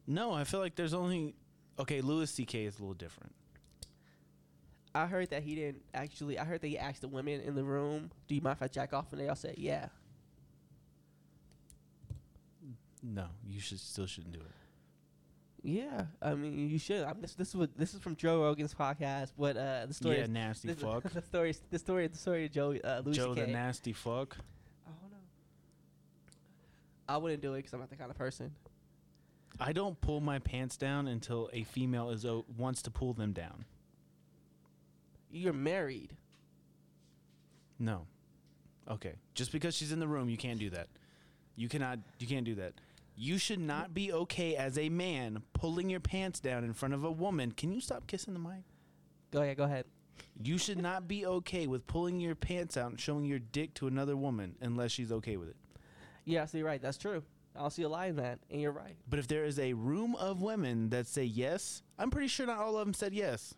[0.06, 1.34] No, I feel like there's only.
[1.78, 2.64] Okay, Louis C.K.
[2.64, 3.34] is a little different.
[4.94, 6.38] I heard that he didn't actually.
[6.38, 8.68] I heard that he asked the women in the room, "Do you mind if I
[8.68, 9.88] jack off?" And they all said, "Yeah."
[13.02, 14.46] No, you should still shouldn't do it.
[15.62, 17.02] Yeah, I mean, you should.
[17.04, 19.32] I mean, this this is this is from Joe Rogan's podcast.
[19.36, 20.16] What uh the story?
[20.18, 21.02] yeah, is- nasty this- fuck.
[21.12, 21.54] the story.
[21.70, 22.06] The story.
[22.06, 22.74] The story of Joe.
[22.82, 24.36] Uh, Louis Joe the nasty fuck.
[24.86, 25.16] I don't know.
[27.08, 28.52] I wouldn't do it because I'm not the kind of person.
[29.60, 33.32] I don't pull my pants down until a female is o- wants to pull them
[33.32, 33.64] down.
[35.32, 36.12] You're married.
[37.80, 38.06] No.
[38.88, 39.14] Okay.
[39.34, 40.86] Just because she's in the room, you can't do that.
[41.56, 41.98] You cannot.
[42.20, 42.74] You can't do that.
[43.20, 47.02] You should not be okay as a man pulling your pants down in front of
[47.02, 47.50] a woman.
[47.50, 48.62] Can you stop kissing the mic?
[49.32, 49.56] Go ahead.
[49.56, 49.86] Go ahead.
[50.40, 53.88] You should not be okay with pulling your pants out and showing your dick to
[53.88, 55.56] another woman unless she's okay with it.
[56.26, 56.80] Yeah, so you're right.
[56.80, 57.24] That's true.
[57.56, 58.94] I don't see a lie in that, and you're right.
[59.10, 62.58] But if there is a room of women that say yes, I'm pretty sure not
[62.58, 63.52] all of them said yes.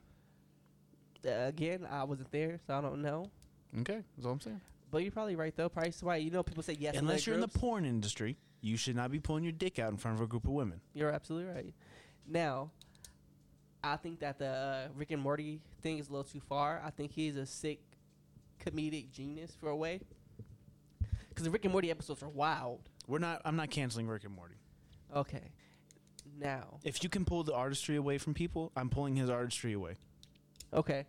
[1.27, 3.27] Uh, again, I wasn't there, so I don't know.
[3.81, 4.63] Okay, that's all I'm saying.
[4.91, 5.69] But you're probably right though.
[5.69, 6.97] Probably why you know people say yes.
[6.97, 9.97] Unless you're in the porn industry, you should not be pulling your dick out in
[9.97, 10.81] front of a group of women.
[10.95, 11.75] You're absolutely right.
[12.27, 12.71] Now,
[13.83, 16.83] I think that the uh, Rick and Morty thing is a little too far.
[16.85, 17.81] I think he's a sick
[18.65, 20.01] comedic genius for a way.
[21.31, 22.81] Because the Rick and Morty episodes are wild.
[23.07, 23.41] We're not.
[23.45, 24.57] I'm not canceling Rick and Morty.
[25.17, 25.53] Okay.
[26.39, 29.97] Now, If you can pull the artistry away from people, I'm pulling his artistry away.
[30.73, 31.07] okay.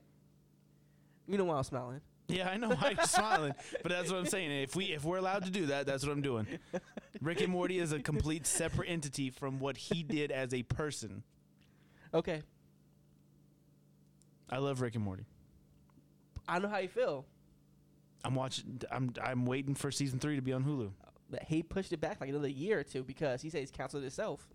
[1.28, 2.02] You know why I'm smiling.
[2.28, 4.52] Yeah, I know why you're smiling, but that's what I'm saying.
[4.64, 6.48] If we if we're allowed to do that, that's what I'm doing.
[7.22, 11.24] Rick and Morty is a complete separate entity from what he did as a person.
[12.14, 12.42] Okay.
[14.50, 15.26] I love Rick and Morty.
[16.48, 17.26] I know how you feel.
[18.24, 18.82] I'm watching.
[18.92, 20.92] I'm I'm waiting for season three to be on Hulu.
[21.30, 24.04] But he pushed it back like another year or two because he said he's canceled
[24.04, 24.48] itself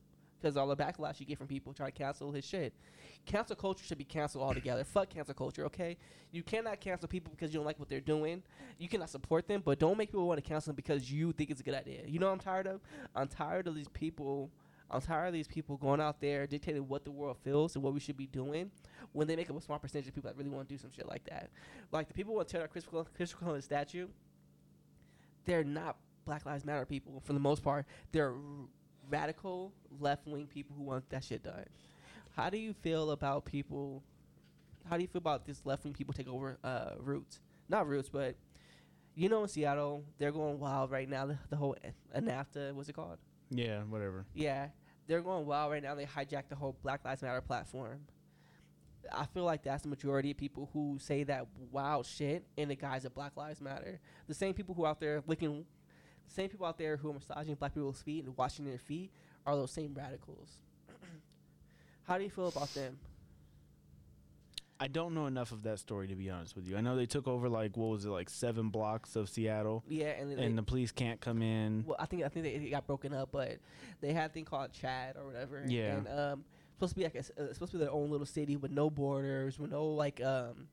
[0.46, 2.72] because all the backlash you get from people trying to cancel his shit.
[3.24, 4.84] Cancel culture should be canceled altogether.
[4.84, 5.96] Fuck cancel culture, okay?
[6.30, 8.44] You cannot cancel people because you don't like what they're doing.
[8.78, 11.50] You cannot support them, but don't make people want to cancel them because you think
[11.50, 12.02] it's a good idea.
[12.06, 12.80] You know I'm tired of?
[13.16, 14.50] I'm tired of these people.
[14.88, 17.92] I'm tired of these people going out there dictating what the world feels and what
[17.92, 18.70] we should be doing
[19.12, 20.92] when they make up a small percentage of people that really want to do some
[20.92, 21.50] shit like that.
[21.90, 24.06] Like the people who want to tear down Christopher Col- Columbus statue,
[25.44, 27.84] they're not Black Lives Matter people for the most part.
[28.12, 28.34] They're
[29.08, 31.64] radical left wing people who want that shit done.
[32.34, 34.02] How do you feel about people?
[34.88, 37.40] How do you feel about this left wing people take over uh, Roots?
[37.68, 38.36] Not Roots, but
[39.14, 41.26] you know in Seattle they're going wild right now.
[41.26, 41.76] The, the whole
[42.14, 43.18] A- NAFTA, what's it called?
[43.50, 44.26] Yeah, whatever.
[44.34, 44.68] Yeah,
[45.06, 45.94] they're going wild right now.
[45.94, 48.00] They hijacked the whole Black Lives Matter platform.
[49.12, 52.74] I feel like that's the majority of people who say that wild shit in the
[52.74, 54.00] guise of Black Lives Matter.
[54.26, 55.64] The same people who are out there licking,
[56.26, 59.10] same people out there who are massaging black people's feet and washing their feet
[59.46, 60.50] are those same radicals.
[62.04, 62.98] How do you feel about them?
[64.78, 66.76] I don't know enough of that story to be honest with you.
[66.76, 70.08] I know they took over like what was it like seven blocks of Seattle, Yeah,
[70.08, 71.84] and, they, the police can't come in.
[71.86, 73.56] well, I think I think they, it got broken up, but
[74.02, 75.64] they had a thing called Chad or whatever.
[75.66, 75.96] Yeah.
[75.96, 78.56] and um, supposed to be like a, uh, supposed to be their own little city
[78.56, 80.68] with no borders, with no like um,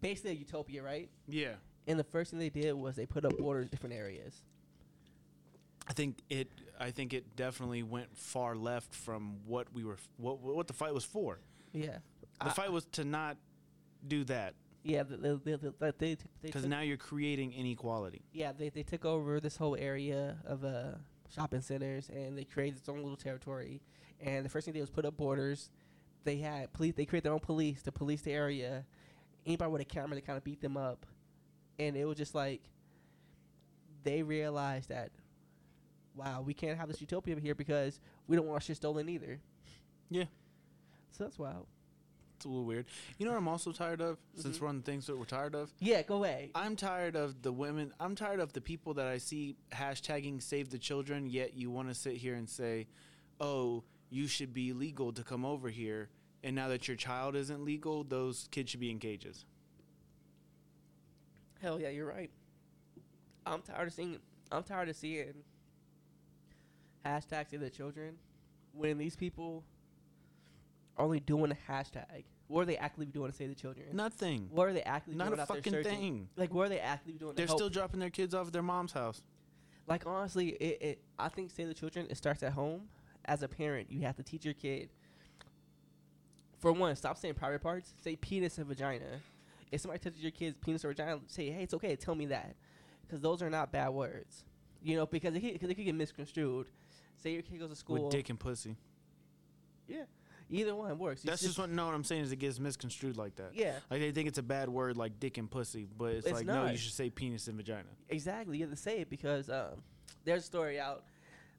[0.00, 1.08] basically a utopia, right?
[1.28, 1.52] Yeah,
[1.86, 4.42] And the first thing they did was they put up borders in different areas.
[5.86, 6.48] I think it.
[6.80, 10.92] I think it definitely went far left from what we were, what what the fight
[10.94, 11.38] was for.
[11.72, 11.98] Yeah.
[12.40, 13.36] The I- fight was to not
[14.06, 18.22] do that Yeah, the, the, the, the, the, they, they because now you're creating inequality.
[18.32, 20.96] yeah they, they took over this whole area of uh,
[21.34, 23.80] shopping centers and they created its own little territory.
[24.20, 25.70] And the first thing they did was put up borders.
[26.24, 26.94] They had police.
[26.96, 28.84] They created their own police to police the area.
[29.46, 31.06] Anybody with a camera, they kind of beat them up,
[31.78, 32.62] and it was just like
[34.02, 35.10] they realized that,
[36.14, 39.40] wow, we can't have this utopia here because we don't want our shit stolen either.
[40.10, 40.24] Yeah.
[41.10, 41.66] So that's wild.
[42.36, 42.86] It's a little weird.
[43.18, 44.18] You know what I'm also tired of?
[44.34, 44.60] Since Mhm.
[44.60, 46.50] we're on the things that we're tired of, Yeah, go away.
[46.54, 47.92] I'm tired of the women.
[48.00, 51.88] I'm tired of the people that I see hashtagging save the children, yet you want
[51.88, 52.86] to sit here and say,
[53.40, 56.10] oh, you should be legal to come over here.
[56.42, 59.46] And now that your child isn't legal, those kids should be in cages.
[61.60, 62.30] Hell yeah, you're right.
[63.46, 64.18] I'm tired of seeing.
[64.52, 65.32] I'm tired of seeing
[67.04, 68.14] hashtags to the children
[68.72, 69.64] when these people
[70.96, 72.24] are only doing a hashtag.
[72.48, 73.86] What are they actively doing to save the children?
[73.92, 74.48] Nothing.
[74.50, 76.28] What are they actively Not doing Not a fucking thing.
[76.36, 77.34] Like what are they actively doing?
[77.34, 79.22] They're still dropping their kids off at their mom's house.
[79.86, 80.98] like honestly, it, it.
[81.18, 82.06] I think save the children.
[82.10, 82.82] It starts at home.
[83.26, 84.90] As a parent, you have to teach your kid.
[86.58, 87.94] For one, stop saying private parts.
[88.02, 89.20] Say penis and vagina.
[89.72, 91.96] If somebody touches your kid's penis or vagina, say, "Hey, it's okay.
[91.96, 92.54] Tell me that,"
[93.02, 94.44] because those are not bad words.
[94.82, 96.66] You know, because it, could- cause it could get misconstrued.
[97.22, 98.04] Say your kid goes to school.
[98.04, 98.76] With dick and pussy.
[99.88, 100.04] Yeah,
[100.50, 101.24] either one works.
[101.24, 101.86] You That's just what no.
[101.86, 103.50] What I'm saying is it gets misconstrued like that.
[103.54, 106.34] Yeah, Like they think it's a bad word like dick and pussy, but it's, It's
[106.34, 106.72] like no, not.
[106.72, 107.88] you should say penis and vagina.
[108.08, 108.58] exactly.
[108.58, 109.82] You have to say it because um,
[110.24, 111.04] there's a story out.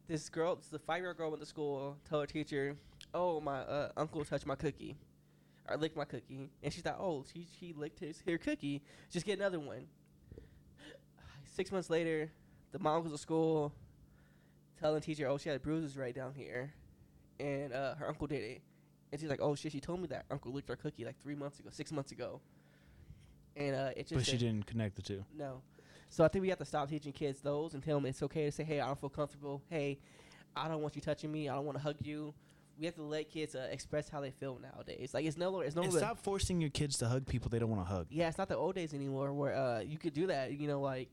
[0.07, 2.75] This girl, this is a five-year-old girl went to school, told her teacher,
[3.13, 4.95] "Oh, my uh, uncle touched my cookie,
[5.67, 8.81] or licked my cookie," and she thought, "Oh, she she licked his her cookie.
[9.11, 9.87] Just get another one."
[11.55, 12.29] Six months later,
[12.71, 13.71] the mom goes to school,
[14.85, 16.71] telling the teacher, "Oh, she had bruises right down here,"
[17.39, 18.61] and uh, her uncle did it,
[19.11, 21.35] and she's like, "Oh shit, she told me that uncle licked her cookie like three
[21.35, 22.39] months ago, six months ago,"
[23.55, 25.23] and uh, it just But she didn't connect the two.
[25.37, 25.61] no.
[26.07, 28.45] So I think we have to stop teaching kids those and tell them it's okay
[28.45, 29.61] to say, "Hey, I don't feel comfortable.
[29.69, 29.97] Hey,
[30.55, 31.49] I don't want you touching me.
[31.49, 32.33] I don't want to hug you."
[32.77, 35.13] We have to let kids uh, express how they feel nowadays.
[35.13, 35.81] Like it's no, longer- it's no.
[35.83, 38.07] And longer- stop forcing your kids to hug people they don't want to hug.
[38.11, 40.51] Yeah, it's not the old days anymore where uh, you could do that.
[40.59, 41.09] You know, like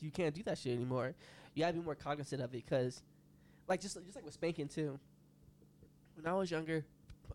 [0.00, 1.14] you can't do that shit anymore.
[1.54, 3.02] You gotta be more cognizant of it because,
[3.68, 4.98] like, just just like with spanking too.
[6.16, 6.84] When I was younger,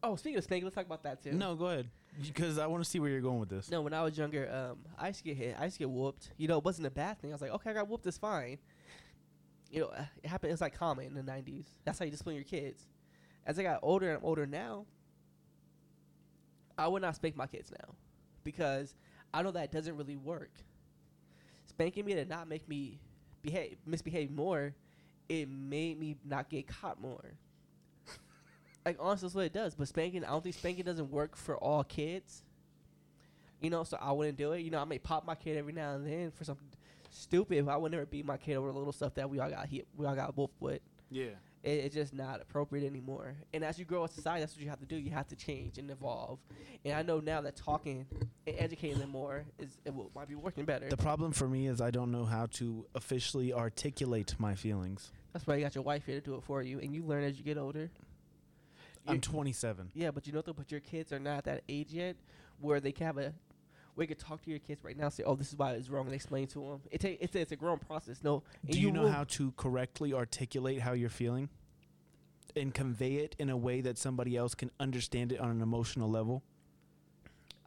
[0.04, 1.32] oh, speaking of spanking, let's talk about that too.
[1.32, 1.90] No, go ahead.
[2.22, 3.70] Because I want to see where you're going with this.
[3.70, 5.56] No, when I was younger, um, I used to get hit.
[5.60, 6.32] I used to get whooped.
[6.38, 7.32] You know, it wasn't a bad thing.
[7.32, 8.08] I was like, okay, I got whooped.
[8.08, 8.58] It's fine.
[9.70, 10.52] You know, uh, it happened.
[10.52, 11.66] It's like common in the '90s.
[11.86, 12.88] That's how you discipline your kids.
[13.46, 14.86] As I got older and I'm older now,
[16.78, 17.96] I would not spank my kids now
[18.44, 18.96] because
[19.34, 20.52] I know that doesn't really work.
[21.66, 23.00] Spanking me did not make me
[23.42, 24.74] behave misbehave more.
[25.30, 27.34] It made me not get caught more.
[28.86, 29.76] like honestly, that's what it does.
[29.76, 32.44] But spanking, I don't think spanking doesn't work for all kids.
[33.62, 34.62] You know, so I wouldn't do it.
[34.62, 36.68] You know, I may pop my kid every now and then for something
[37.10, 37.66] stupid.
[37.66, 39.68] But I would never beat my kid over the little stuff that we all got
[39.68, 40.82] hit, we all got wolfed with.
[41.10, 41.32] Yeah.
[41.68, 43.36] It, it's just not appropriate anymore.
[43.54, 44.96] And as you grow in society, that's what you have to do.
[44.96, 46.40] You have to change and evolve.
[46.86, 48.06] And I know now that talking
[48.48, 50.88] and educating them more is it will, might be working better.
[50.88, 55.12] The problem for me is I don't know how to officially articulate my feelings.
[55.34, 57.26] That's why you got your wife here to do it for you, and you learn
[57.26, 57.92] as you get older.
[59.06, 59.92] I'm 27.
[59.94, 62.16] Yeah, but you know though, but your kids are not that age yet
[62.60, 63.34] where they can have a
[63.96, 65.72] where you can talk to your kids right now and say, "Oh, this is why
[65.72, 66.82] it's wrong," and explain to them.
[66.92, 68.20] It take it's, a- it's a growing process.
[68.24, 71.50] No, Do you, know will- how to correctly articulate how you're feeling
[72.62, 76.10] and convey it in a way that somebody else can understand it on an emotional
[76.10, 76.44] level?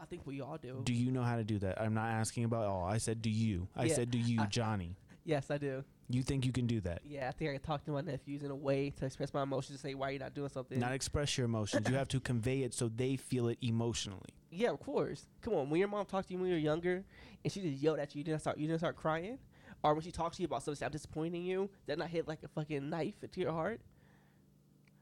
[0.00, 0.80] I think we all do.
[0.84, 1.80] Do you know how to do that?
[1.80, 2.84] I'm not asking about all.
[2.84, 3.68] I said, do you?
[3.76, 4.96] I Yeah, said, do you, I- Johnny?
[5.24, 5.84] yes, I do.
[6.08, 7.02] You think you can do that?
[7.04, 9.42] Yeah, I think I can talk to my nephews in a way to express my
[9.42, 10.78] emotions and say why you're not doing something.
[10.80, 11.88] Not express your emotions.
[11.88, 14.30] you have to convey it so they feel it emotionally.
[14.50, 15.26] yeah, of course.
[15.42, 17.04] Come on, when your mom talked to you when you were younger
[17.44, 19.38] and she just yelled at you, you didn't start you didn't start crying,
[19.84, 22.42] or when she talks to you about something I'm disappointing you, that not hit like
[22.42, 23.80] a fucking knife into your heart.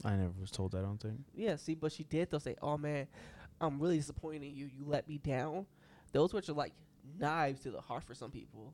[0.05, 0.79] I never was told that.
[0.79, 1.21] I don't think.
[1.35, 2.31] Yeah, see, but she did.
[2.31, 3.09] They'll say, "Oh man,
[3.61, 4.67] I'm really disappointing you.
[4.67, 5.67] You let me down."
[6.13, 6.73] Those words are like
[7.19, 8.73] knives to the heart for some people.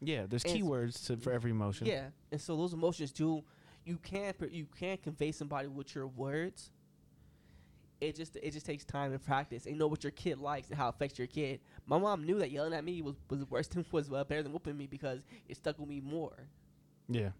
[0.00, 1.86] Yeah, there's And keywords to, for every emotion.
[1.86, 3.44] Yeah, and so those emotions do.
[3.84, 6.70] You can't you can't convey somebody with your words.
[8.00, 9.66] It just it just takes time and practice.
[9.66, 11.60] And know what your kid likes and how it affects your kid.
[11.86, 14.52] My mom knew that yelling at me was was worse than was uh, better than
[14.52, 16.48] whooping me because it stuck with me more.
[17.08, 17.30] Yeah,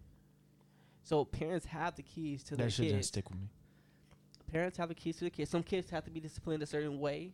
[1.03, 3.07] So parents have the keys to their that shit didn't kids.
[3.09, 3.49] stick with me.
[4.51, 5.49] Parents have the keys to the kids.
[5.49, 7.31] Some kids have to be disciplined a certain way,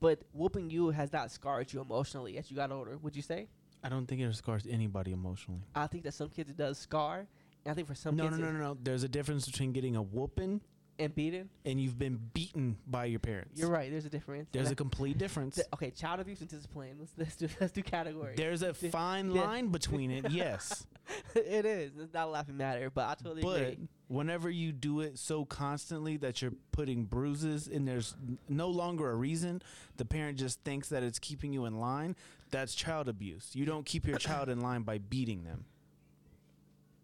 [0.00, 2.96] but whooping you has not scarred you emotionally as you got older.
[2.98, 3.48] Would you say?
[3.84, 5.60] I don't think it scars anybody emotionally.
[5.74, 7.26] I think that some kids it does scar.
[7.64, 8.78] And I think for some No, kids no, no, no, no.
[8.82, 10.60] There's a difference between getting a whooping
[10.98, 11.50] and beaten.
[11.64, 13.60] and you've been beaten by your parents.
[13.60, 13.90] You're right.
[13.90, 14.48] There's a difference.
[14.52, 15.56] There's And a complete difference.
[15.56, 16.96] th- okay, child abuse and discipline.
[16.98, 18.36] Let's let's do, let's do categories.
[18.36, 20.86] There's a fine line between it, yes.
[21.34, 21.92] it is.
[21.98, 23.52] It's not a laughing matter, but I totally agree.
[23.52, 23.88] but agree.
[24.08, 28.16] whenever you do it so constantly that you're putting bruises and there's
[28.48, 29.62] no longer a reason,
[29.96, 32.16] the parent just thinks that it's keeping you in line,
[32.50, 33.50] that's child abuse.
[33.54, 35.64] You don't keep your child in line by beating them.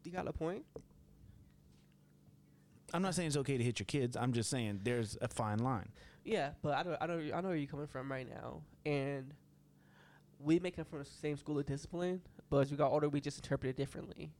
[0.05, 0.65] You got a point.
[2.95, 4.17] I'm not saying it's okay to hit your kids.
[4.17, 5.89] I'm just saying there's a fine line.
[6.25, 9.33] Yeah, but I know I know I know where you're coming from right now, and
[10.39, 12.21] we make it from the same school of discipline,
[12.53, 14.31] but as we got older, we just interpret it differently.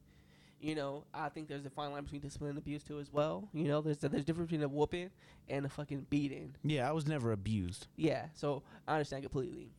[0.61, 3.49] You know, I think there's a fine line between discipline and abuse too, as well.
[3.55, 5.09] You know, there's a, there's a difference between a whooping
[5.49, 6.55] and a fucking beating.
[6.63, 7.87] Yeah, I was never abused.
[7.97, 9.73] Yeah, so I understand completely,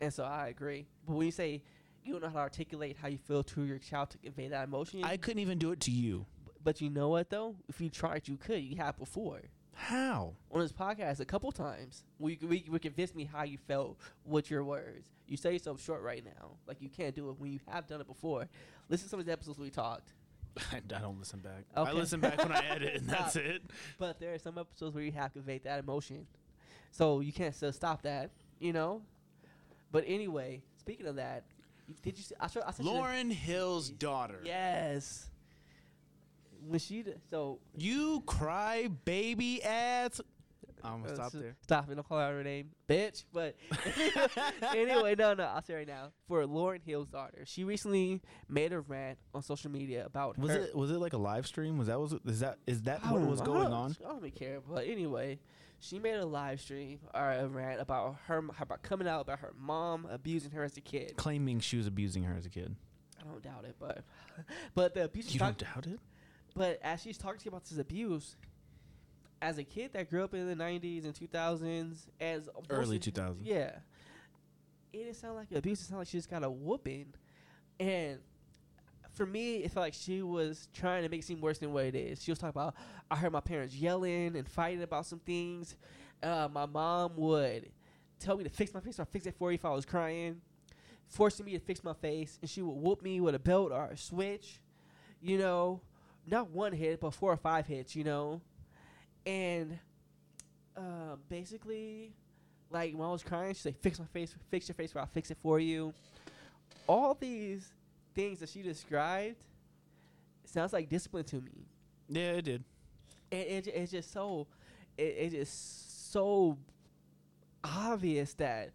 [0.00, 0.86] and so I agree.
[1.06, 1.62] But when you say
[2.02, 4.64] you don't know how to articulate how you feel to your child to convey that
[4.64, 6.24] emotion, I couldn't even do it to you.
[6.64, 7.54] but you know what though?
[7.68, 8.62] If you tried, you could.
[8.62, 9.42] You have before.
[9.74, 10.34] How?
[10.50, 12.04] on this podcast a couple times.
[12.18, 15.08] We we we convinced me how you felt with your words.
[15.26, 18.00] You say yourself short right now, like you can't do it when you have done
[18.00, 18.48] it before.
[18.88, 20.12] Listen to some of the episodes we talked,
[20.72, 21.64] I don't listen back.
[21.74, 23.62] I listen back when I edit, and that's it.
[23.98, 26.26] but there are some episodes where you have to conveyed that emotion,
[26.90, 29.02] so you can't still stop that, you know.
[29.90, 31.44] But anyway, speaking of that,
[32.02, 32.24] did you?
[32.24, 34.40] See, I, show, I Lauryn Hill's daughter.
[34.44, 35.28] Yes.
[36.66, 40.20] When she so You cry baby ass.
[40.82, 41.56] I'm gonna Uh, stop there.
[41.62, 41.94] Stop it.
[41.94, 43.24] Don't call her her name, bitch.
[43.32, 43.56] But
[44.76, 45.44] anyway, no, no.
[45.44, 46.12] I'll say right now.
[46.28, 50.58] For Lauryn Hill's daughter, she recently made a rant on social media about Was her.
[50.58, 51.78] it was it like a live stream?
[51.78, 53.46] Was that was is that is that I what don't was know.
[53.46, 53.96] going I don't- on?
[54.04, 54.60] I don't really care.
[54.60, 55.38] But anyway,
[55.80, 59.52] she made a live stream or a rant about her about coming out about her
[59.58, 61.14] mom abusing her as a kid.
[61.16, 62.74] Claiming she was abusing her as a kid.
[63.20, 64.04] I don't doubt it, but
[64.74, 65.32] but the abuse.
[65.32, 65.98] You don't doubt it?
[66.54, 68.36] But as she's talking to you about this abuse,
[69.42, 73.38] as a kid that grew up in the '90s and 2000s, as Early 2000s.
[73.42, 73.78] yeah,
[74.92, 75.80] it didn't sound like abuse.
[75.80, 77.14] It sounded like she just got a whooping,
[77.80, 78.18] and
[79.12, 81.84] for me, it felt like she was trying to make it seem worse than what
[81.84, 82.22] it is.
[82.22, 82.74] She was talking about,
[83.10, 85.76] I heard my parents yelling and fighting about some things.
[86.20, 87.70] Uh, my mom would
[88.18, 89.84] tell me to fix my face, or I fix it for you if I was
[89.84, 90.40] crying,
[91.06, 93.84] forcing me to fix my face, and she would whoop me with a belt or
[93.86, 94.60] a switch.
[95.20, 95.80] You know,
[96.26, 97.94] not one hit, but four or five hits.
[97.96, 98.40] You know,
[99.26, 99.78] and
[100.76, 102.12] uh, basically,
[102.70, 105.06] like when I was crying, she'd say, "Fix my face, fix your face, or I'll
[105.06, 105.92] fix it for you."
[106.86, 107.72] All these
[108.14, 109.36] things that she described
[110.44, 111.66] sounds like discipline to me,
[112.08, 112.64] Yeah, it did.
[113.32, 114.46] and it, it's just so,
[114.98, 116.58] it, it's just so
[117.62, 118.70] obvious that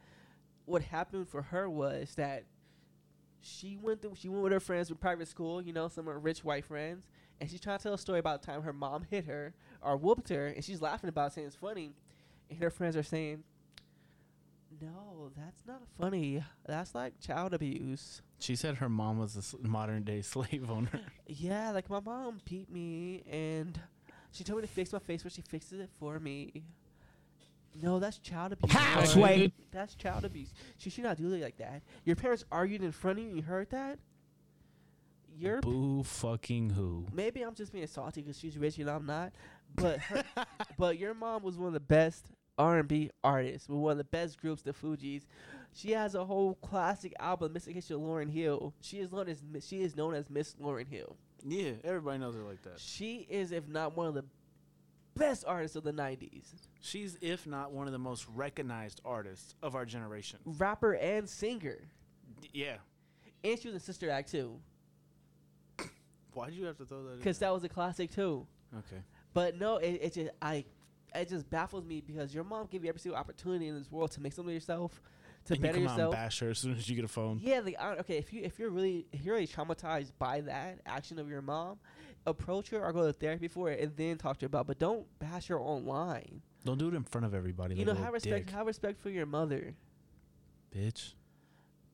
[0.66, 2.43] what happened for her was that
[3.41, 6.14] she went through, she went with her friends in private school, you know, some of
[6.14, 7.06] her rich white friends,
[7.40, 9.98] and she's trying to tell a story about the time her mom hit her or
[9.98, 11.92] whooped her, and she's laughing about it, saying it's funny,
[12.50, 13.44] and her friends are saying,
[14.82, 16.44] No, that's not funny.
[16.66, 18.22] That's like child abuse.
[18.40, 21.02] She said her mom was a modern day slave owner.
[21.28, 23.80] Yeah, like my mom beat me and
[24.32, 26.64] she told me to fix my face, but she fixes it for me.
[27.82, 28.74] No, that's child abuse.
[28.74, 29.54] House wait.
[29.72, 30.52] That's child abuse.
[30.78, 31.82] She should not do it like that.
[32.04, 33.36] Your parents argued in front of you.
[33.36, 34.00] You heard that?
[35.40, 37.06] Your Boo fucking who?
[37.14, 39.32] maybe I'm just being salty because she's rich and I'm not,
[39.76, 40.24] but her,
[40.78, 42.26] but your mom was one of the best
[42.58, 45.24] R&B artists with one of the best groups, the Fugees.
[45.74, 48.74] She has a whole classic album, Miseducation of Lauryn Hill.
[48.82, 51.16] She is known as she is known as Miss Lauryn Hill.
[51.48, 52.80] Yeah, everybody knows her like that.
[52.80, 54.26] She is, if not one of the
[55.16, 56.48] best artists of the '90s,
[56.82, 60.40] She's, if not one of the most recognized artists of our generation.
[60.46, 61.78] rapper and singer,
[62.42, 62.78] D- Yeah.
[63.44, 64.60] and she was in Sister Act too,
[66.40, 67.18] Why'd you have to throw that in?
[67.20, 68.46] because that was a classic too.
[68.78, 69.02] Okay.
[69.34, 70.66] But no, it, it just I,
[71.16, 74.12] it just baffles me because your mom gave you every single opportunity in this world
[74.12, 75.02] to make something of yourself,
[75.46, 76.14] to And you better come out and yourself.
[76.14, 77.40] bash her as soon as you get a phone.
[77.42, 80.80] Yeah, like I, okay, if you if you're really if you're really traumatized by that
[80.86, 81.80] action of your mom,
[82.26, 84.68] approach her or go to therapy for it and then talk to her about.
[84.68, 86.42] But don't bash her online.
[86.66, 87.76] Don't do it in front of everybody.
[87.76, 88.56] you like know, have respect dick.
[88.56, 89.76] have respect for your mother.
[90.76, 91.14] bitch.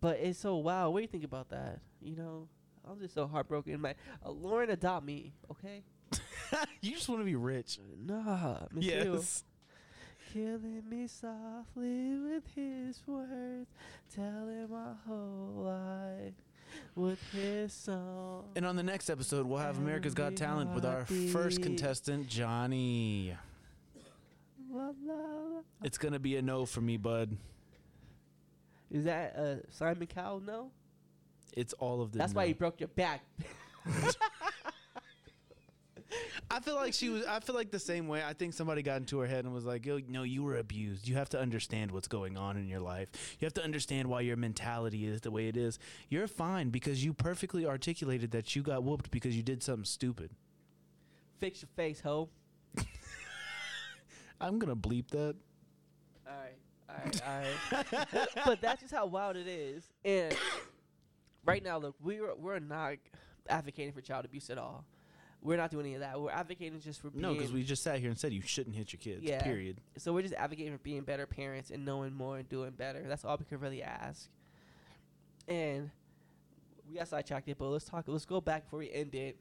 [0.02, 0.90] But it's so wow.
[0.90, 1.80] What do you think about that?
[2.02, 2.48] You know,
[2.90, 3.82] I'm just so heartbroken.
[3.82, 5.84] My uh, Lauryn adopt me, okay?
[6.82, 7.80] you just want to be rich.
[8.06, 9.14] Nah, me too.
[9.14, 9.44] Yes.
[10.32, 13.68] Killing me softly with his words,
[14.14, 16.34] telling my whole life
[16.96, 18.46] with his song.
[18.56, 23.36] And on the next episode, we'll have America's Got Talent with our first contestant, Johnny.
[24.70, 25.62] La, la, la.
[25.84, 27.38] It's gonna be a no for me, bud.
[28.92, 30.42] Is that uh, Simon Cowell?
[30.42, 30.72] No,
[31.56, 32.18] It's all of the.
[32.18, 32.50] that's why no.
[32.50, 33.22] you broke your back.
[36.50, 37.26] I feel like she was.
[37.26, 38.24] I feel like the same way.
[38.24, 41.08] I think somebody got into her head and was like, "Yo, no, you were abused.
[41.08, 43.10] You have to understand what's going on in your life.
[43.40, 45.80] You have to understand why your mentality is the way it is.
[46.10, 50.32] You're fine because you perfectly articulated that you got whooped because you did something stupid."
[51.40, 52.30] Fix your face, ho.
[54.40, 55.36] I'm gonna bleep that.
[56.28, 56.58] All right,
[56.90, 58.28] all right, all right.
[58.46, 59.84] but that's just how wild it is.
[60.04, 60.34] And
[61.46, 62.96] right now, look, we're we're not
[63.48, 64.86] advocating for child abuse at all.
[65.42, 66.20] We're not doing any of that.
[66.20, 67.22] We're advocating just for being.
[67.22, 69.24] No, because we just sat here and said you shouldn't hit your kids.
[69.24, 69.44] Yeah.
[69.44, 69.80] Period.
[69.98, 73.04] So we're just advocating for being better parents and knowing more and doing better.
[73.08, 74.28] That's all we can really ask.
[75.48, 75.92] And
[76.90, 78.06] we got sidetracked it, but let's talk.
[78.08, 79.38] Let's go back before we end it.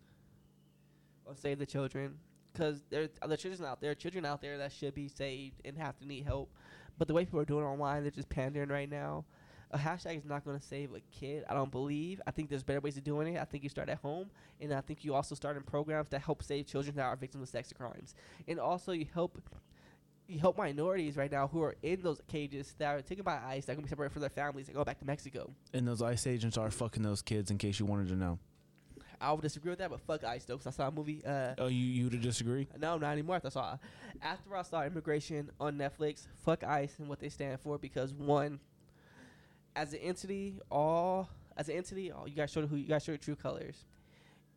[1.27, 2.15] on save the children,
[2.53, 5.77] because there are other children out there, children out there that should be saved and
[5.79, 6.51] have to need help.
[6.99, 9.25] But the way people are doing it online, they're just pandering right now.
[9.71, 11.45] A hashtag is not going to save a kid.
[11.49, 12.21] I don't believe.
[12.27, 13.41] I think there's better ways of doing it.
[13.41, 16.21] I think you start at home, and I think you also start in programs that
[16.21, 18.15] help save children that are victims of sex crimes,
[18.47, 19.41] and also you help
[20.27, 23.65] you help minorities right now who are in those cages that are taken by ICE
[23.67, 25.51] that can be separated from their families and go back to Mexico.
[25.75, 27.51] And those ICE agents are fucking those kids.
[27.51, 28.39] In case you wanted to know.
[29.21, 31.23] I would disagree with that, but fuck ICE though, 'cause I saw a movie.
[31.25, 32.67] Uh, Oh, you you to disagree?
[32.79, 33.37] no, not anymore.
[33.37, 33.79] After I saw
[34.23, 38.61] after I saw Immigration on Netflix, fuck ICE and what they stand for because one,
[39.77, 43.21] as an entity, all as an entity, all, you guys showed who you guys showed
[43.21, 43.85] true colors.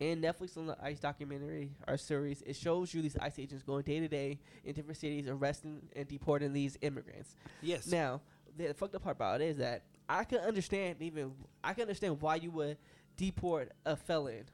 [0.00, 3.82] In Netflix on the ICE documentary or series, it shows you these ICE agents going
[3.82, 7.34] day to day in different cities, arresting and deporting these immigrants.
[7.62, 7.88] Yes.
[7.88, 8.20] Now,
[8.56, 11.32] the fucked up part about it is that I can understand even
[11.64, 12.76] I can understand why you would
[13.16, 14.44] deport a felon.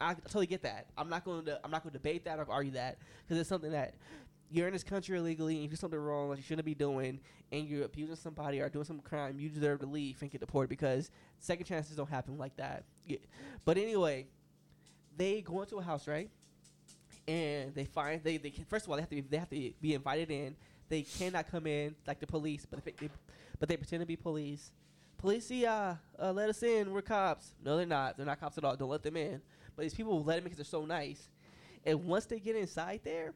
[0.00, 0.86] I totally get that.
[0.96, 3.48] I'm not going to I'm not going to debate that or argue that because it's
[3.48, 3.94] something that
[4.50, 7.20] you're in this country illegally and you do something wrong that you shouldn't be doing
[7.52, 10.68] and you're abusing somebody or doing some crime, you deserve to leave and get deported
[10.68, 12.84] because second chances don't happen like that.
[13.06, 13.18] Yeah.
[13.64, 14.26] But anyway,
[15.16, 16.30] they go into a house, right?
[17.26, 19.72] And they find they, they first of all they have to be, they have to
[19.80, 20.56] be invited in.
[20.88, 23.10] They cannot come in like the police, but they, they
[23.58, 24.70] but they pretend to be police.
[25.22, 26.92] Policia, uh, let us in.
[26.92, 27.54] We're cops.
[27.62, 28.16] No, they're not.
[28.16, 28.76] They're not cops at all.
[28.76, 29.42] Don't let them in.
[29.76, 31.28] But these people let them in because they're so nice.
[31.84, 33.34] And once they get inside there,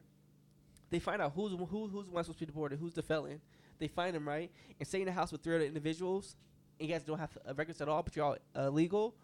[0.93, 3.41] they find out who's who, who's one supposed to be deported, who's the felon.
[3.79, 6.35] They find them right and stay in the house with three other individuals.
[6.79, 9.15] And you guys don't have uh, records at all, but you're all legal.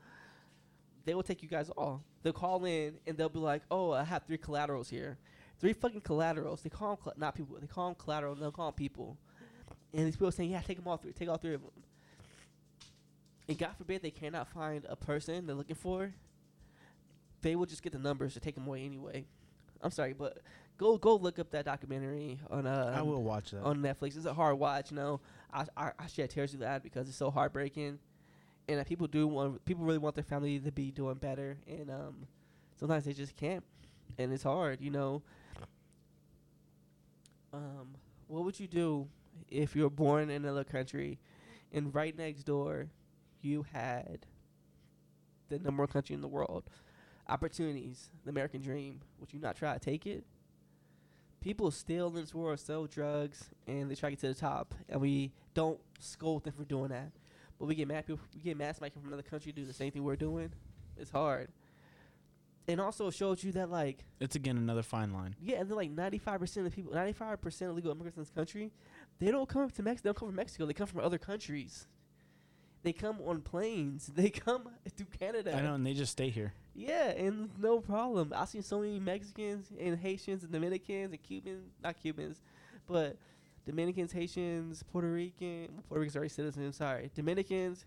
[1.05, 2.03] They will take you guys all.
[2.23, 5.19] They'll call in and they'll be like, "Oh, I have three collaterals here,
[5.59, 7.57] three fucking collaterals." They call them cl- not people.
[7.61, 8.33] They call them collateral.
[8.33, 9.15] They'll call them people.
[9.93, 11.11] And these people saying, "Yeah, take them all three.
[11.11, 11.71] Take all three of them."
[13.47, 16.15] And God forbid they cannot find a person they're looking for.
[17.41, 19.27] They will just get the numbers to take them away anyway.
[19.81, 20.39] I'm sorry, but
[20.77, 23.63] go go look up that documentary on uh I will watch that.
[23.63, 24.15] on Netflix.
[24.17, 25.21] It's a hard watch, you know.
[25.53, 27.99] I I, I shed tears with that because it's so heartbreaking,
[28.67, 31.89] and uh, people do want people really want their family to be doing better, and
[31.89, 32.27] um,
[32.79, 33.63] sometimes they just can't,
[34.17, 35.21] and it's hard, you know.
[37.53, 37.95] Um,
[38.27, 39.07] what would you do
[39.49, 41.19] if you were born in another country,
[41.71, 42.87] and right next door,
[43.41, 44.25] you had
[45.49, 46.63] the number one country in the world,
[47.29, 49.01] opportunities, the American dream.
[49.19, 50.23] Would you not try to take it?
[51.41, 54.73] People still in this world sell drugs and they try to get to the top,
[54.89, 57.11] and we don't scold them for doing that.
[57.57, 59.91] But we get mad people, we get mad somebody from another country do the same
[59.91, 60.51] thing we're doing.
[60.97, 61.49] It's hard.
[62.67, 65.35] And also it shows you that like It's again another fine line.
[65.41, 68.17] yeah, and then like ninety five percent of people, ninety five percent of legal immigrants
[68.17, 68.71] in this country,
[69.19, 70.03] they don't come to Mexico.
[70.03, 70.65] They don't come from Mexico.
[70.65, 71.87] They come from other countries.
[72.83, 74.11] They come on planes.
[74.15, 75.55] They come through Canada.
[75.57, 76.53] I know, and they just stay here.
[76.79, 78.31] Yeah, and no problem.
[78.33, 82.39] I've seen so many Mexicans and Haitians and Dominicans and Cubans, not Cubans,
[82.87, 83.17] but
[83.65, 86.77] Dominicans, Haitians, Puerto Rican, Puerto Ricans are already citizens.
[86.77, 87.85] Sorry, Dominicans,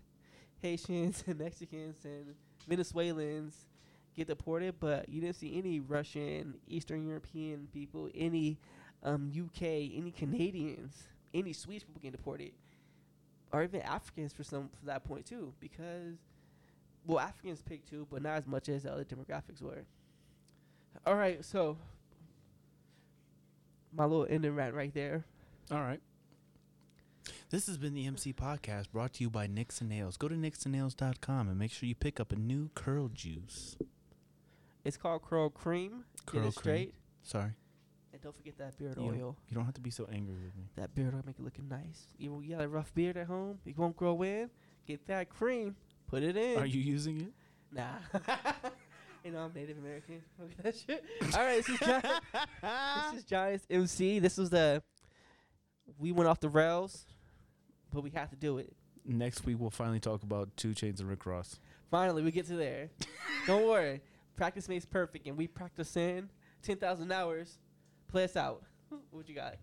[0.61, 2.35] Haitians, and Mexicans and
[2.69, 3.65] Venezuelans
[4.15, 8.59] get deported, but you didn't see any Russian, Eastern European people, any
[9.03, 12.53] um, UK, any Canadians, any Swedish people getting deported,
[13.53, 16.19] or even Africans for some for that point too, because
[17.07, 19.85] well, Africans picked too, but not as much as the other demographics were.
[21.07, 21.77] All right, so
[23.93, 25.25] my little ending rant right there.
[25.71, 26.01] All right.
[27.51, 30.17] This has been the MC Podcast brought to you by Nixon Nails.
[30.17, 33.77] Go to nixonnails.com and make sure you pick up a new curl juice.
[34.85, 36.05] It's called Curl Cream.
[36.17, 36.89] Get Curl it straight.
[36.89, 36.93] Cream.
[37.23, 37.51] Sorry.
[38.13, 39.37] And don't forget that beard You don't, oil.
[39.49, 40.65] you don't have to be so angry with me.
[40.77, 42.07] That beard oil make it looking nice.
[42.19, 44.51] You, you got a rough beard at home, it won't grow in.
[44.87, 45.77] Get that cream,
[46.13, 46.59] put it in.
[46.59, 47.33] Are you using it?
[47.75, 47.87] Nah.
[49.25, 50.21] you know, I'm Native American.
[50.39, 51.03] Look at that shit.
[51.35, 52.03] All right, this is John.
[53.13, 54.19] this is Giants MC.
[54.19, 54.83] This was the.
[55.99, 57.07] We went off the rails,
[57.93, 58.75] but we had to do it.
[59.07, 61.59] Next week, we'll finally talk about 2 Chainz and Rick Ross.
[61.91, 62.91] Finally, we get to there.
[63.47, 64.01] Don't worry.
[64.37, 66.29] Practice makes perfect, and we practice in
[66.63, 67.59] 10,000 hours.
[68.07, 68.63] Play us out.
[69.11, 69.57] what you got?